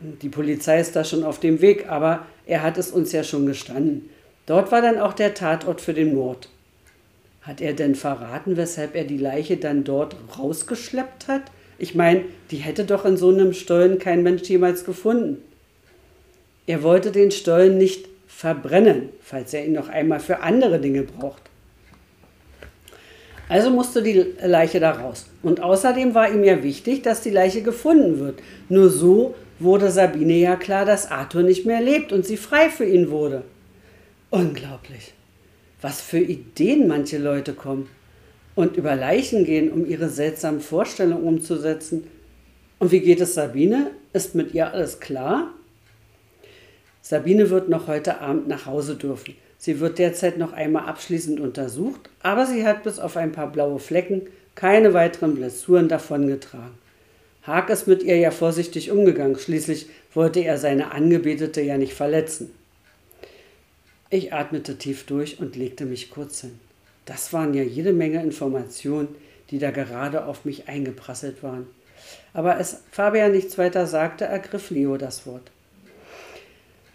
[0.00, 3.46] Die Polizei ist da schon auf dem Weg, aber er hat es uns ja schon
[3.46, 4.08] gestanden.
[4.46, 6.48] Dort war dann auch der Tatort für den Mord.
[7.42, 11.42] Hat er denn verraten, weshalb er die Leiche dann dort rausgeschleppt hat?
[11.78, 15.42] Ich meine, die hätte doch in so einem Stollen kein Mensch jemals gefunden.
[16.66, 21.42] Er wollte den Stollen nicht verbrennen, falls er ihn noch einmal für andere Dinge braucht.
[23.54, 25.26] Also musste die Leiche da raus.
[25.44, 28.40] Und außerdem war ihm ja wichtig, dass die Leiche gefunden wird.
[28.68, 32.84] Nur so wurde Sabine ja klar, dass Arthur nicht mehr lebt und sie frei für
[32.84, 33.44] ihn wurde.
[34.30, 35.14] Unglaublich.
[35.80, 37.88] Was für Ideen manche Leute kommen
[38.56, 42.08] und über Leichen gehen, um ihre seltsamen Vorstellungen umzusetzen.
[42.80, 43.92] Und wie geht es Sabine?
[44.12, 45.52] Ist mit ihr alles klar?
[47.02, 49.36] Sabine wird noch heute Abend nach Hause dürfen.
[49.64, 53.78] Sie wird derzeit noch einmal abschließend untersucht, aber sie hat bis auf ein paar blaue
[53.78, 54.20] Flecken
[54.54, 56.74] keine weiteren Blessuren davongetragen.
[57.44, 62.52] Haag ist mit ihr ja vorsichtig umgegangen, schließlich wollte er seine Angebetete ja nicht verletzen.
[64.10, 66.58] Ich atmete tief durch und legte mich kurz hin.
[67.06, 69.08] Das waren ja jede Menge Informationen,
[69.48, 71.66] die da gerade auf mich eingeprasselt waren.
[72.34, 75.50] Aber als Fabian nichts weiter sagte, ergriff Leo das Wort.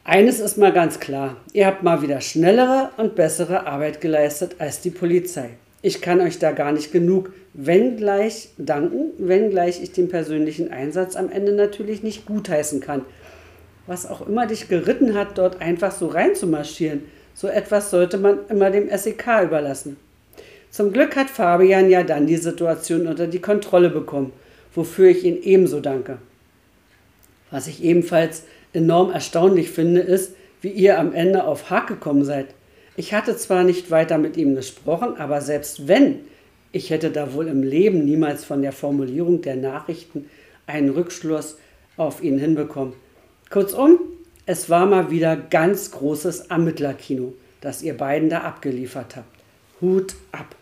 [0.10, 4.82] Eines ist mal ganz klar, ihr habt mal wieder schnellere und bessere Arbeit geleistet als
[4.82, 5.51] die Polizei.
[5.84, 11.32] Ich kann euch da gar nicht genug, wenngleich danken, wenngleich ich den persönlichen Einsatz am
[11.32, 13.05] Ende natürlich nicht gutheißen kann.
[13.86, 17.01] Was auch immer dich geritten hat, dort einfach so reinzumarschieren,
[17.36, 19.97] so etwas sollte man immer dem SEK überlassen.
[20.72, 24.34] Zum Glück hat Fabian ja dann die Situation unter die Kontrolle bekommen,
[24.74, 26.18] wofür ich ihn ebenso danke.
[27.51, 28.41] Was ich ebenfalls
[28.74, 32.47] enorm erstaunlich finde, ist, wie ihr am Ende auf Hack gekommen seid.
[32.95, 36.22] Ich hatte zwar nicht weiter mit ihm gesprochen, aber selbst wenn,
[36.72, 40.30] ich hätte da wohl im Leben niemals von der Formulierung der Nachrichten
[40.67, 41.57] einen Rückschluss
[41.97, 42.93] auf ihn hinbekommen.
[43.49, 43.99] Kurzum,
[44.45, 49.39] es war mal wieder ganz großes Ermittlerkino, das ihr beiden da abgeliefert habt.
[49.82, 50.55] Hut ab!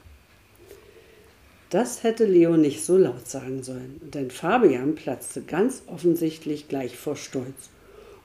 [1.70, 7.18] Das hätte Leo nicht so laut sagen sollen, denn Fabian platzte ganz offensichtlich gleich vor
[7.18, 7.70] Stolz.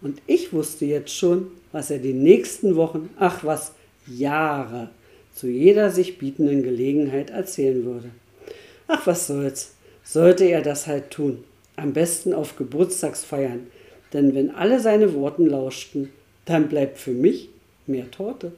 [0.02, 3.72] Und ich wusste jetzt schon, was er die nächsten Wochen, ach was,
[4.06, 4.90] Jahre
[5.32, 8.10] zu jeder sich bietenden Gelegenheit erzählen würde.
[8.88, 11.44] Ach, was soll's, sollte er das halt tun.
[11.76, 13.68] Am besten auf Geburtstagsfeiern,
[14.12, 16.10] denn wenn alle seine Worten lauschten,
[16.44, 17.48] dann bleibt für mich
[17.86, 18.52] mehr Torte.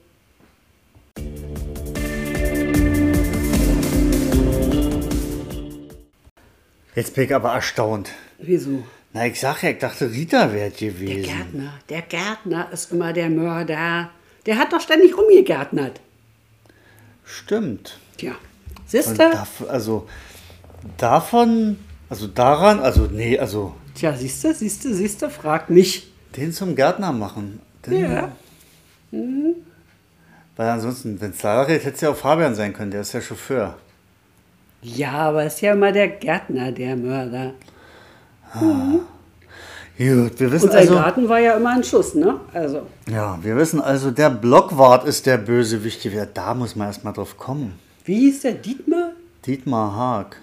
[6.96, 8.12] Jetzt bin ich aber erstaunt.
[8.38, 8.82] Wieso?
[9.14, 11.22] Na, ich sag ja, ich dachte, Rita wäre gewesen.
[11.22, 14.10] Der Gärtner, der Gärtner ist immer der Mörder.
[14.44, 16.00] Der hat doch ständig rumgegärtnert.
[17.24, 17.96] Stimmt.
[18.16, 18.32] Tja,
[18.86, 19.46] siehst du?
[19.68, 20.08] Also,
[20.98, 21.78] davon,
[22.10, 23.76] also daran, also, nee, also.
[23.94, 26.12] Tja, siehst du, siehst du, siehst du, frag mich.
[26.36, 27.60] Den zum Gärtner machen.
[27.86, 28.32] Den, ja.
[29.12, 29.54] Mhm.
[30.56, 33.12] Weil ansonsten, wenn es da geht, hätte es ja auch Fabian sein können, der ist
[33.12, 33.78] ja Chauffeur.
[34.82, 37.54] Ja, aber ist ja immer der Gärtner, der Mörder.
[38.60, 39.00] Mhm.
[39.96, 42.40] Gut, wir wissen Und sein also, Garten war ja immer ein Schuss, ne?
[42.52, 42.82] Also.
[43.08, 46.10] Ja, wir wissen also, der Blockwart ist der Bösewichte.
[46.34, 47.78] Da muss man erst mal drauf kommen.
[48.04, 48.54] Wie hieß der?
[48.54, 49.12] Dietmar?
[49.46, 50.36] Dietmar Haag.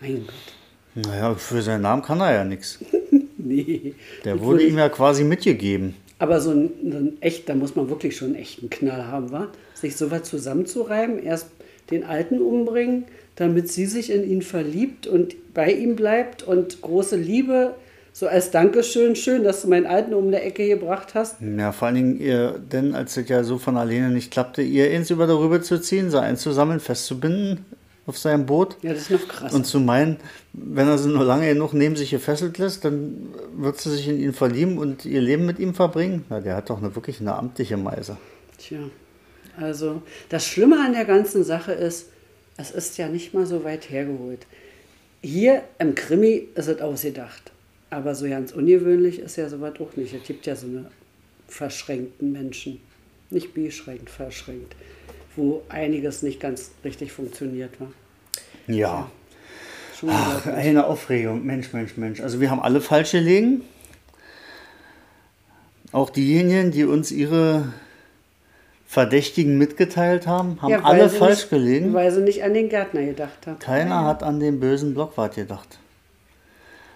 [0.00, 1.06] Mein Gott.
[1.06, 2.78] Naja, für seinen Namen kann er ja nichts.
[3.36, 3.94] nee.
[4.24, 5.94] Der wurde ihm ja quasi mitgegeben.
[6.18, 9.30] Aber so ein, so ein echt, da muss man wirklich schon einen echten Knall haben,
[9.30, 9.48] wa?
[9.74, 11.50] Sich so was zusammenzureiben, erst
[11.90, 13.04] den Alten umbringen,
[13.36, 17.74] damit sie sich in ihn verliebt und bei ihm bleibt und große Liebe,
[18.12, 21.36] so als Dankeschön, schön, dass du meinen Alten um der Ecke gebracht hast.
[21.42, 24.90] Ja, vor allen Dingen ihr, denn als es ja so von alleine nicht klappte, ihr
[24.90, 27.66] eins über darüber zu ziehen, sie einzusammeln, festzubinden
[28.06, 28.78] auf seinem Boot.
[28.80, 29.52] Ja, das ist noch krass.
[29.52, 30.16] Und zu meinen,
[30.54, 34.18] wenn er sie nur lange genug neben sich gefesselt lässt, dann wird sie sich in
[34.18, 36.24] ihn verlieben und ihr Leben mit ihm verbringen.
[36.30, 38.16] Na, der hat doch eine, wirklich eine amtliche Meise.
[38.56, 38.78] Tja,
[39.60, 42.08] also das Schlimme an der ganzen Sache ist,
[42.56, 44.46] es ist ja nicht mal so weit hergeholt.
[45.22, 47.52] Hier im Krimi ist es ausgedacht.
[47.90, 50.12] Aber so ganz ungewöhnlich ist ja sowas auch nicht.
[50.14, 50.90] Es gibt ja so eine
[51.48, 52.80] verschränkten Menschen.
[53.30, 54.74] Nicht beschränkt, verschränkt.
[55.36, 57.92] Wo einiges nicht ganz richtig funktioniert war.
[58.66, 59.10] Ja.
[60.02, 61.44] ja Ach, eine Aufregung.
[61.44, 62.20] Mensch, Mensch, Mensch.
[62.20, 63.62] Also wir haben alle falsch gelegen.
[65.92, 67.72] Auch diejenigen, die uns ihre
[68.86, 71.92] Verdächtigen mitgeteilt haben, haben ja, alle falsch nicht, gelegen.
[71.92, 73.58] Weil sie nicht an den Gärtner gedacht haben.
[73.58, 74.04] Keiner ja.
[74.04, 75.78] hat an den bösen Blockwart gedacht.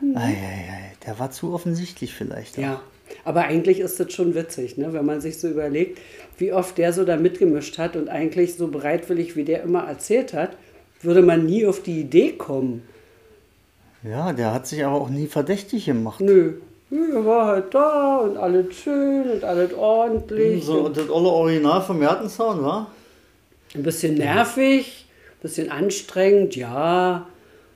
[0.01, 0.17] Mhm.
[0.17, 0.93] Ei, ei, ei.
[1.07, 2.59] Der war zu offensichtlich vielleicht.
[2.59, 2.63] Auch.
[2.63, 2.81] Ja,
[3.25, 4.93] aber eigentlich ist das schon witzig, ne?
[4.93, 5.99] wenn man sich so überlegt,
[6.39, 10.33] wie oft der so da mitgemischt hat und eigentlich so bereitwillig, wie der immer erzählt
[10.33, 10.57] hat,
[11.03, 12.83] würde man nie auf die Idee kommen.
[14.03, 16.21] Ja, der hat sich aber auch nie verdächtig gemacht.
[16.21, 16.55] Nö,
[16.91, 20.65] er war halt da und alles schön und alles ordentlich.
[20.65, 22.89] So, und das alle Original vom Mertenzaun, wa?
[23.75, 25.07] Ein bisschen nervig,
[25.39, 27.27] ein bisschen anstrengend, ja.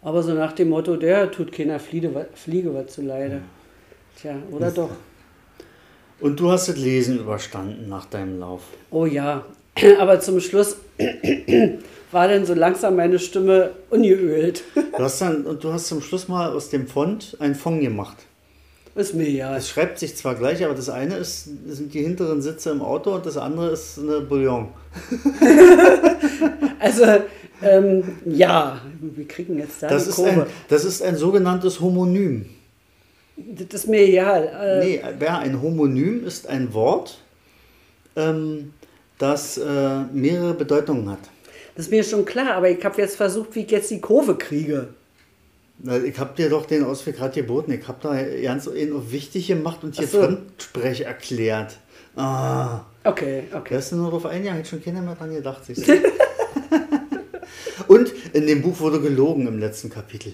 [0.02, 3.40] Aber so nach dem Motto, der tut keiner Fliege, Fliege was zu leide.
[4.20, 4.90] Tja, oder doch?
[6.20, 8.62] Und du hast das Lesen überstanden nach deinem Lauf.
[8.90, 9.44] Oh ja,
[9.98, 10.76] aber zum Schluss
[12.10, 14.64] war dann so langsam meine Stimme ungeölt.
[14.96, 18.16] Du hast dann, und du hast zum Schluss mal aus dem Fond einen Fond gemacht.
[18.94, 19.56] Ist mir ja.
[19.56, 23.14] Es schreibt sich zwar gleich, aber das eine ist, sind die hinteren Sitze im Auto
[23.14, 24.68] und das andere ist eine Bouillon.
[26.78, 27.04] also,
[27.60, 32.46] ähm, ja, wir kriegen jetzt da das ist Ein, das ist ein sogenanntes Homonym.
[33.36, 34.36] Das ist mir ja.
[34.36, 37.18] Äh nee, ein Homonym ist ein Wort,
[38.14, 38.74] ähm,
[39.18, 41.18] das äh, mehrere Bedeutungen hat.
[41.74, 44.36] Das ist mir schon klar, aber ich habe jetzt versucht, wie ich jetzt die Kurve
[44.36, 44.88] kriege.
[45.82, 47.72] Ich habe dir doch den Ausweg gerade geboten.
[47.72, 50.20] Ich habe da ganz wichtig gemacht und hier so.
[50.22, 51.78] Fremdsprech erklärt.
[52.16, 52.82] Ah.
[53.02, 53.74] Okay, okay.
[53.74, 55.64] Da ist nur drauf ein Jahr, hätte schon keiner mehr dran gedacht.
[55.64, 55.92] Siehst du?
[57.88, 60.32] und in dem Buch wurde gelogen im letzten Kapitel.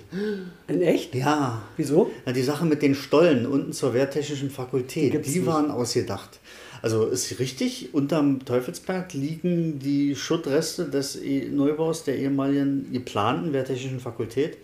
[0.69, 1.15] In echt?
[1.15, 1.63] Ja.
[1.77, 2.11] Wieso?
[2.27, 6.39] Ja, die Sache mit den Stollen unten zur Wehrtechnischen Fakultät, die, die waren ausgedacht.
[6.83, 14.01] Also ist richtig, unterm Teufelsberg liegen die Schuttreste des e- Neubaus der ehemaligen geplanten Wehrtechnischen
[14.01, 14.57] Fakultät.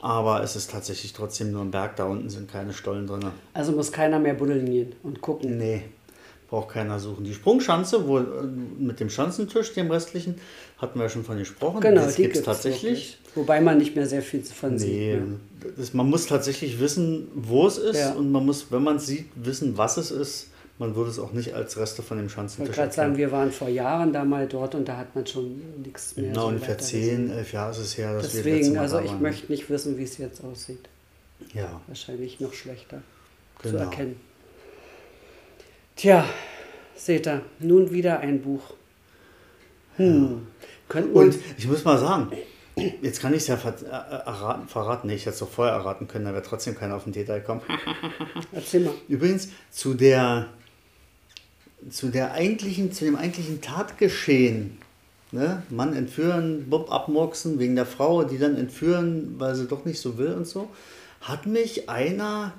[0.00, 3.24] Aber es ist tatsächlich trotzdem nur ein Berg, da unten sind keine Stollen drin.
[3.54, 5.56] Also muss keiner mehr buddeln gehen und gucken.
[5.58, 5.84] Nee,
[6.48, 7.24] braucht keiner suchen.
[7.24, 8.20] Die Sprungschanze, wo,
[8.78, 10.36] mit dem Schanzentisch, dem restlichen,
[10.78, 11.80] hatten wir ja schon von gesprochen.
[11.80, 13.18] Genau, das gibt es tatsächlich.
[13.34, 15.20] Wobei man nicht mehr sehr viel von nee, sieht.
[15.20, 15.40] Ne?
[15.76, 18.12] Das, man muss tatsächlich wissen, wo es ist ja.
[18.12, 20.48] und man muss, wenn man es sieht, wissen, was es ist
[20.78, 23.50] man würde es auch nicht als Reste von dem Schanzentisch Ich gerade sagen, wir waren
[23.50, 26.28] vor Jahren da mal dort und da hat man schon nichts mehr.
[26.28, 29.50] Genau, so ungefähr zehn, elf Jahre ist es her, dass Deswegen, wir also ich möchte
[29.50, 30.88] nicht wissen, wie es jetzt aussieht.
[31.54, 31.80] Ja.
[31.86, 33.02] Wahrscheinlich noch schlechter
[33.62, 33.78] genau.
[33.78, 34.20] zu erkennen.
[35.96, 36.24] Tja,
[36.94, 38.74] seht ihr, nun wieder ein Buch.
[39.96, 40.46] Hm.
[40.94, 41.00] Ja.
[41.00, 42.30] Und ich muss mal sagen,
[43.00, 45.06] Jetzt kann ich es ja ver äh, erraten, verraten.
[45.06, 47.40] Nee, ich hätte es doch vorher erraten können, da wäre trotzdem keiner auf den Detail
[47.40, 47.62] kommen.
[48.52, 48.92] Erzähl mal.
[49.08, 50.48] Übrigens, zu der
[51.90, 54.78] zu, der eigentlichen, zu dem eigentlichen Tatgeschehen
[55.32, 55.62] Ne?
[55.70, 60.18] Mann entführen, Bob abmurksen wegen der Frau, die dann entführen, weil sie doch nicht so
[60.18, 60.70] will und so,
[61.20, 62.52] hat mich einer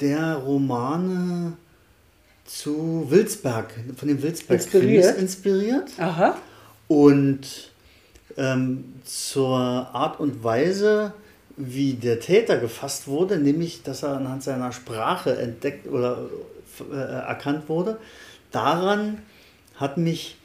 [0.00, 1.52] der Romane
[2.44, 5.18] zu Wilsberg, von dem Wilsberg inspiriert.
[5.18, 5.90] inspiriert.
[5.98, 6.36] Aha.
[6.88, 7.70] Und
[8.36, 11.14] ähm, zur Art und Weise,
[11.56, 16.28] wie der Täter gefasst wurde, nämlich dass er anhand seiner Sprache entdeckt oder
[16.92, 17.98] äh, erkannt wurde,
[18.54, 19.18] daran
[19.76, 20.36] hat mich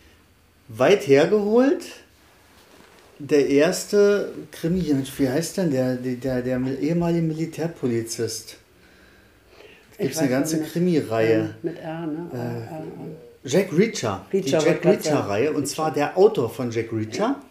[0.67, 1.83] weit hergeholt.
[3.19, 8.57] Der erste Krimi, wie heißt denn der, der, der ehemalige Militärpolizist?
[9.97, 11.55] Gibt es eine ganze Krimi-Reihe.
[11.61, 12.29] Mit R, ne?
[13.43, 14.25] Äh, Jack Reacher.
[14.31, 15.51] Reacher die Jack Reacher-Reihe.
[15.51, 17.41] Und zwar der Autor von Jack Reacher,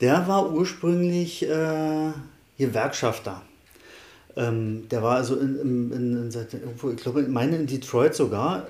[0.00, 2.12] der war ursprünglich äh,
[2.58, 3.42] Gewerkschafter.
[4.36, 8.66] Ähm, der war also in, in, in, in, ich glaube, meine in Detroit sogar,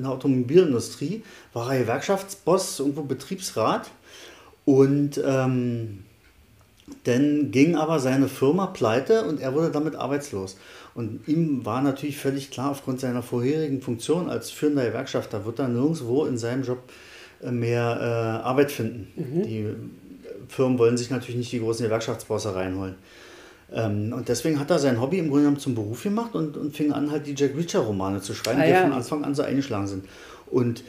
[0.00, 1.22] in der Automobilindustrie,
[1.52, 3.90] war er Gewerkschaftsboss, irgendwo Betriebsrat.
[4.64, 6.04] Und ähm,
[7.04, 10.56] dann ging aber seine Firma pleite und er wurde damit arbeitslos.
[10.94, 15.68] Und ihm war natürlich völlig klar, aufgrund seiner vorherigen Funktion als führender Gewerkschafter wird er
[15.68, 16.78] nirgendwo in seinem Job
[17.42, 19.08] äh, mehr äh, Arbeit finden.
[19.16, 19.42] Mhm.
[19.42, 19.66] Die
[20.48, 22.96] Firmen wollen sich natürlich nicht die großen Gewerkschaftsbosse reinholen.
[23.72, 26.76] Ähm, und deswegen hat er sein Hobby im Grunde genommen zum Beruf gemacht und, und
[26.76, 28.82] fing an, halt die Jack Reacher-Romane zu schreiben, ah, die ja.
[28.82, 30.04] von Anfang an so eingeschlagen sind.
[30.50, 30.82] Und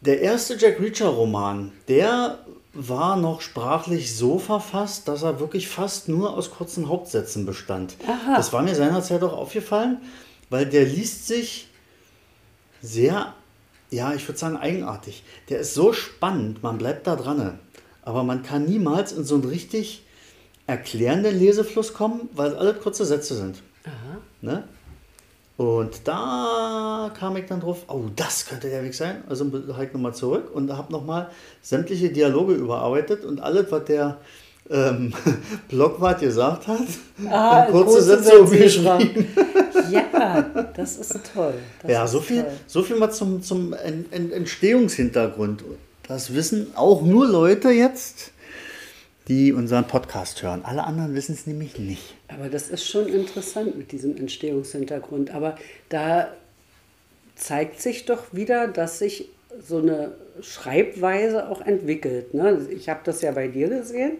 [0.00, 2.38] der erste Jack Reacher-Roman, der
[2.72, 7.96] war noch sprachlich so verfasst, dass er wirklich fast nur aus kurzen Hauptsätzen bestand.
[8.06, 8.36] Aha.
[8.36, 9.98] Das war mir seinerzeit auch aufgefallen,
[10.48, 11.68] weil der liest sich
[12.80, 13.34] sehr,
[13.90, 15.24] ja, ich würde sagen eigenartig.
[15.48, 17.58] Der ist so spannend, man bleibt da dran.
[18.02, 20.04] Aber man kann niemals in so einen richtig
[20.70, 23.62] erklärenden Lesefluss kommen, weil alles kurze Sätze sind.
[23.84, 24.18] Aha.
[24.40, 24.64] Ne?
[25.56, 29.22] Und da kam ich dann drauf, oh, das könnte der Weg sein.
[29.28, 31.28] Also halt nochmal zurück und habe nochmal
[31.60, 34.16] sämtliche Dialoge überarbeitet und alles, was der
[34.70, 35.12] ähm,
[35.68, 36.86] Blockwart gesagt hat,
[37.30, 39.26] ah, in kurze, kurze Sätze umgeschrieben.
[39.90, 40.42] Ja,
[40.74, 41.54] das ist toll.
[41.82, 42.52] Das ja, so, viel, toll.
[42.66, 45.64] so viel mal zum, zum Entstehungshintergrund.
[46.06, 48.32] Das wissen auch nur Leute jetzt,
[49.30, 50.62] die unseren Podcast hören.
[50.64, 52.16] Alle anderen wissen es nämlich nicht.
[52.26, 55.30] Aber das ist schon interessant mit diesem Entstehungshintergrund.
[55.30, 55.56] Aber
[55.88, 56.28] da
[57.36, 59.28] zeigt sich doch wieder, dass sich
[59.66, 60.12] so eine
[60.42, 62.34] Schreibweise auch entwickelt.
[62.34, 62.66] Ne?
[62.70, 64.14] Ich habe das ja bei dir gesehen,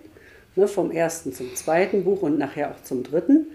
[0.55, 0.69] ne?
[0.69, 3.49] vom ersten zum zweiten Buch und nachher auch zum dritten.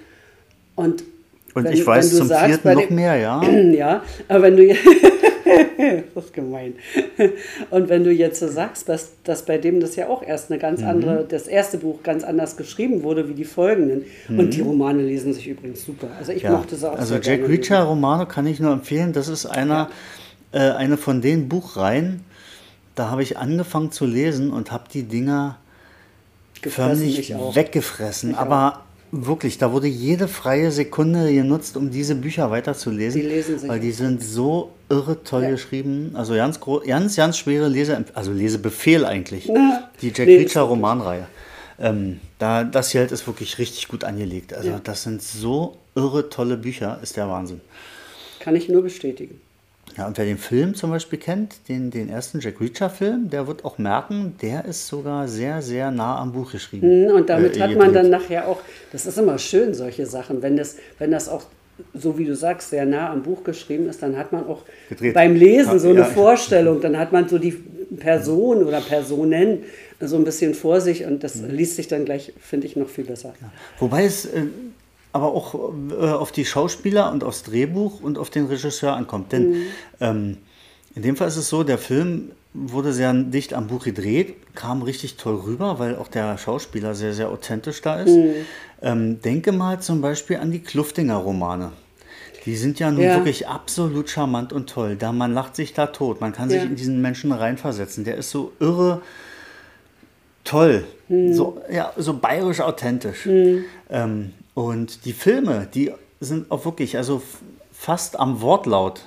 [0.76, 1.06] Und,
[1.54, 3.42] und wenn, ich weiß zum sagst, vierten noch mehr, ja.
[3.72, 4.76] ja, aber wenn du
[6.16, 6.74] das ist gemein.
[7.70, 10.60] Und wenn du jetzt so sagst, dass, dass bei dem das ja auch erst eine
[10.60, 10.88] ganz mhm.
[10.88, 14.06] andere, das erste Buch ganz anders geschrieben wurde wie die folgenden.
[14.28, 14.40] Mhm.
[14.40, 16.08] Und die Romane lesen sich übrigens super.
[16.18, 16.52] Also ich ja.
[16.52, 19.14] mochte es auch Also Jack Reacher Romane kann ich nur empfehlen.
[19.14, 19.90] Das ist einer,
[20.54, 20.72] ja.
[20.72, 22.22] äh, eine von den Buchreihen,
[22.96, 25.58] da habe ich angefangen zu lesen und habe die Dinger
[26.62, 28.32] förmlich weggefressen.
[28.32, 28.85] Ich aber
[29.18, 33.22] Wirklich, da wurde jede freie Sekunde genutzt, um diese Bücher weiterzulesen.
[33.22, 33.70] Die lesen sich.
[33.70, 35.50] Weil die sind so irre toll ja.
[35.52, 36.12] geschrieben.
[36.16, 39.50] Also ganz, ganz, ganz schwere Lese, also Lesebefehl eigentlich.
[39.52, 41.28] Na, die Jack nee, Reacher Romanreihe.
[41.80, 44.54] Ähm, da, das hier halt ist wirklich richtig gut angelegt.
[44.54, 44.82] Also ja.
[44.84, 47.62] das sind so irre tolle Bücher, ist der Wahnsinn.
[48.40, 49.40] Kann ich nur bestätigen.
[49.98, 53.64] Ja, und wer den Film zum Beispiel kennt, den, den ersten Jack Reacher-Film, der wird
[53.64, 57.08] auch merken, der ist sogar sehr, sehr nah am Buch geschrieben.
[57.08, 58.60] Hm, und damit äh, hat man dann nachher auch,
[58.92, 61.44] das ist immer schön, solche Sachen, wenn das, wenn das auch
[61.94, 65.14] so wie du sagst, sehr nah am Buch geschrieben ist, dann hat man auch Gedreht.
[65.14, 67.52] beim Lesen so eine ja, Vorstellung, dann hat man so die
[67.98, 69.64] Person oder Personen
[70.00, 71.50] so ein bisschen vor sich und das mhm.
[71.50, 73.34] liest sich dann gleich, finde ich, noch viel besser.
[73.42, 73.52] Ja.
[73.80, 74.44] Wobei es äh,
[75.16, 79.32] aber auch äh, auf die Schauspieler und aufs Drehbuch und auf den Regisseur ankommt.
[79.32, 79.62] Denn mhm.
[80.02, 80.38] ähm,
[80.94, 84.82] in dem Fall ist es so, der Film wurde sehr dicht am Buch gedreht, kam
[84.82, 88.14] richtig toll rüber, weil auch der Schauspieler sehr, sehr authentisch da ist.
[88.14, 88.34] Mhm.
[88.82, 91.72] Ähm, denke mal zum Beispiel an die Kluftinger-Romane.
[92.46, 93.16] Die sind ja nun ja.
[93.16, 94.98] wirklich absolut charmant und toll.
[94.98, 96.20] Da man lacht sich da tot.
[96.20, 96.60] Man kann ja.
[96.60, 98.04] sich in diesen Menschen reinversetzen.
[98.04, 99.02] Der ist so irre
[100.44, 100.84] toll.
[101.08, 101.34] Mhm.
[101.34, 103.26] So, ja, so bayerisch authentisch.
[103.26, 103.64] Mhm.
[103.90, 107.22] Ähm, und die Filme, die sind auch wirklich, also
[107.72, 109.02] fast am Wortlaut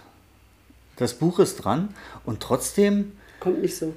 [1.00, 1.88] des Buches dran
[2.24, 3.12] und trotzdem.
[3.40, 3.94] Kommt nicht so.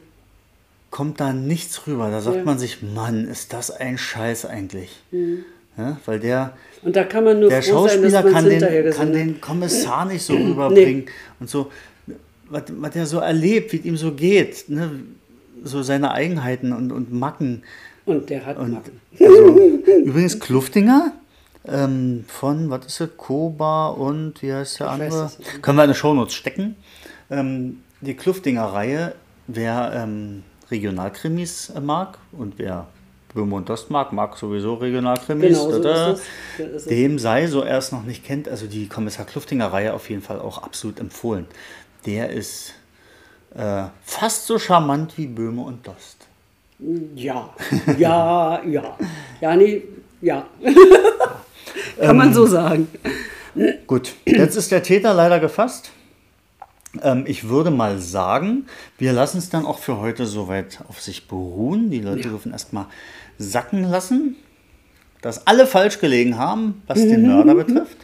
[0.89, 2.09] Kommt da nichts rüber.
[2.09, 2.43] Da sagt ja.
[2.43, 5.01] man sich, Mann, ist das ein Scheiß eigentlich.
[5.11, 5.45] Mhm.
[5.77, 9.39] Ja, weil der, und da kann man nur der Schauspieler sein, kann, den, kann den
[9.39, 11.05] Kommissar nicht so rüberbringen.
[11.05, 11.11] Nee.
[11.39, 11.71] Und so,
[12.49, 14.67] was, was er so erlebt, wie es ihm so geht.
[14.67, 14.91] Ne?
[15.63, 17.63] So seine Eigenheiten und, und Macken.
[18.05, 18.99] Und der hat und, Macken.
[19.19, 21.13] Also, übrigens, Kluftinger,
[21.67, 25.31] ähm, von, was ist das, Koba und wie heißt der ich andere?
[25.61, 26.75] Können wir in die Shownotes stecken.
[27.29, 29.13] Ähm, die Kluftinger-Reihe,
[29.47, 32.87] wer ähm, Regionalkrimis mag und wer
[33.33, 35.57] Böhme und Dost mag, mag sowieso Regionalkrimis.
[35.57, 36.21] Genau, so ist
[36.59, 36.85] es.
[36.85, 40.39] Dem sei, so er es noch nicht kennt, also die Kommissar Kluftinger-Reihe auf jeden Fall
[40.39, 41.45] auch absolut empfohlen.
[42.05, 42.73] Der ist
[43.55, 46.27] äh, fast so charmant wie Böhme und Dost.
[47.15, 47.53] Ja,
[47.97, 48.97] ja, ja.
[49.39, 49.83] Ja, nee,
[50.21, 50.47] ja.
[51.99, 52.87] Kann man so sagen.
[53.87, 55.91] Gut, jetzt ist der Täter leider gefasst.
[57.01, 58.65] Ähm, ich würde mal sagen,
[58.97, 61.89] wir lassen es dann auch für heute soweit auf sich beruhen.
[61.89, 62.29] Die Leute ja.
[62.29, 62.85] dürfen erstmal
[63.37, 64.35] sacken lassen,
[65.21, 67.97] dass alle falsch gelegen haben, was den Mörder betrifft.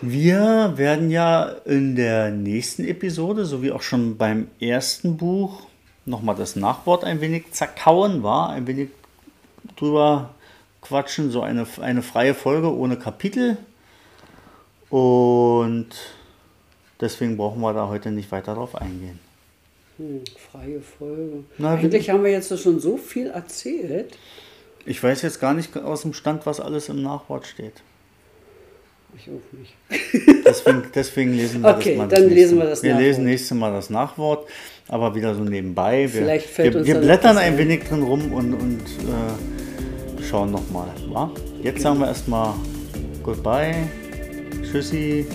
[0.00, 5.62] Wir werden ja in der nächsten Episode, so wie auch schon beim ersten Buch,
[6.06, 8.88] nochmal das Nachwort ein wenig zerkauen, war ein wenig
[9.76, 10.34] drüber
[10.82, 13.56] quatschen, so eine, eine freie Folge ohne Kapitel.
[14.90, 15.88] Und
[17.00, 19.18] deswegen brauchen wir da heute nicht weiter drauf eingehen.
[19.96, 21.44] Hm, freie Folge.
[21.56, 24.16] Na, Eigentlich haben wir jetzt schon so viel erzählt.
[24.84, 27.74] Ich weiß jetzt gar nicht aus dem Stand, was alles im Nachwort steht.
[29.16, 30.44] Ich auch nicht.
[30.46, 32.08] deswegen, deswegen lesen wir okay, das mal.
[32.08, 33.06] dann lesen wir das Wir Nachwort.
[33.06, 34.48] lesen nächstes Mal das Nachwort,
[34.88, 36.00] aber wieder so nebenbei.
[36.12, 39.71] Wir, Vielleicht fällt wir, uns wir blättern ein wenig drin rum und, und äh,
[40.28, 40.88] schauen nochmal.
[41.62, 41.88] Jetzt genau.
[41.88, 42.54] sagen wir erstmal
[43.22, 43.88] Goodbye,
[44.62, 45.26] Tschüssi,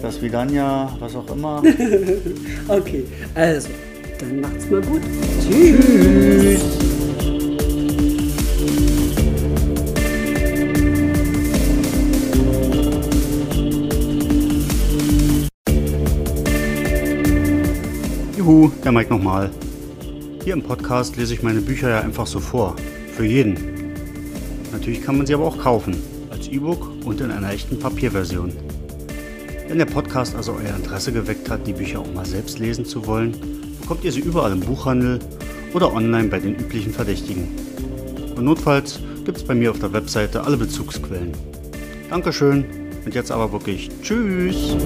[0.00, 1.62] das Vidania, was auch immer.
[2.68, 3.04] okay,
[3.34, 3.68] also,
[4.18, 5.02] dann macht's mal gut.
[5.40, 6.60] Tschüss.
[18.36, 19.50] Juhu, der Mike nochmal.
[20.42, 22.74] Hier im Podcast lese ich meine Bücher ja einfach so vor.
[23.16, 23.56] Für jeden.
[24.72, 25.96] Natürlich kann man sie aber auch kaufen.
[26.30, 28.52] Als E-Book und in einer echten Papierversion.
[29.68, 33.06] Wenn der Podcast also euer Interesse geweckt hat, die Bücher auch mal selbst lesen zu
[33.06, 33.34] wollen,
[33.80, 35.18] bekommt ihr sie überall im Buchhandel
[35.74, 37.48] oder online bei den üblichen Verdächtigen.
[38.36, 41.32] Und notfalls gibt es bei mir auf der Webseite alle Bezugsquellen.
[42.10, 42.64] Dankeschön
[43.04, 44.76] und jetzt aber wirklich Tschüss!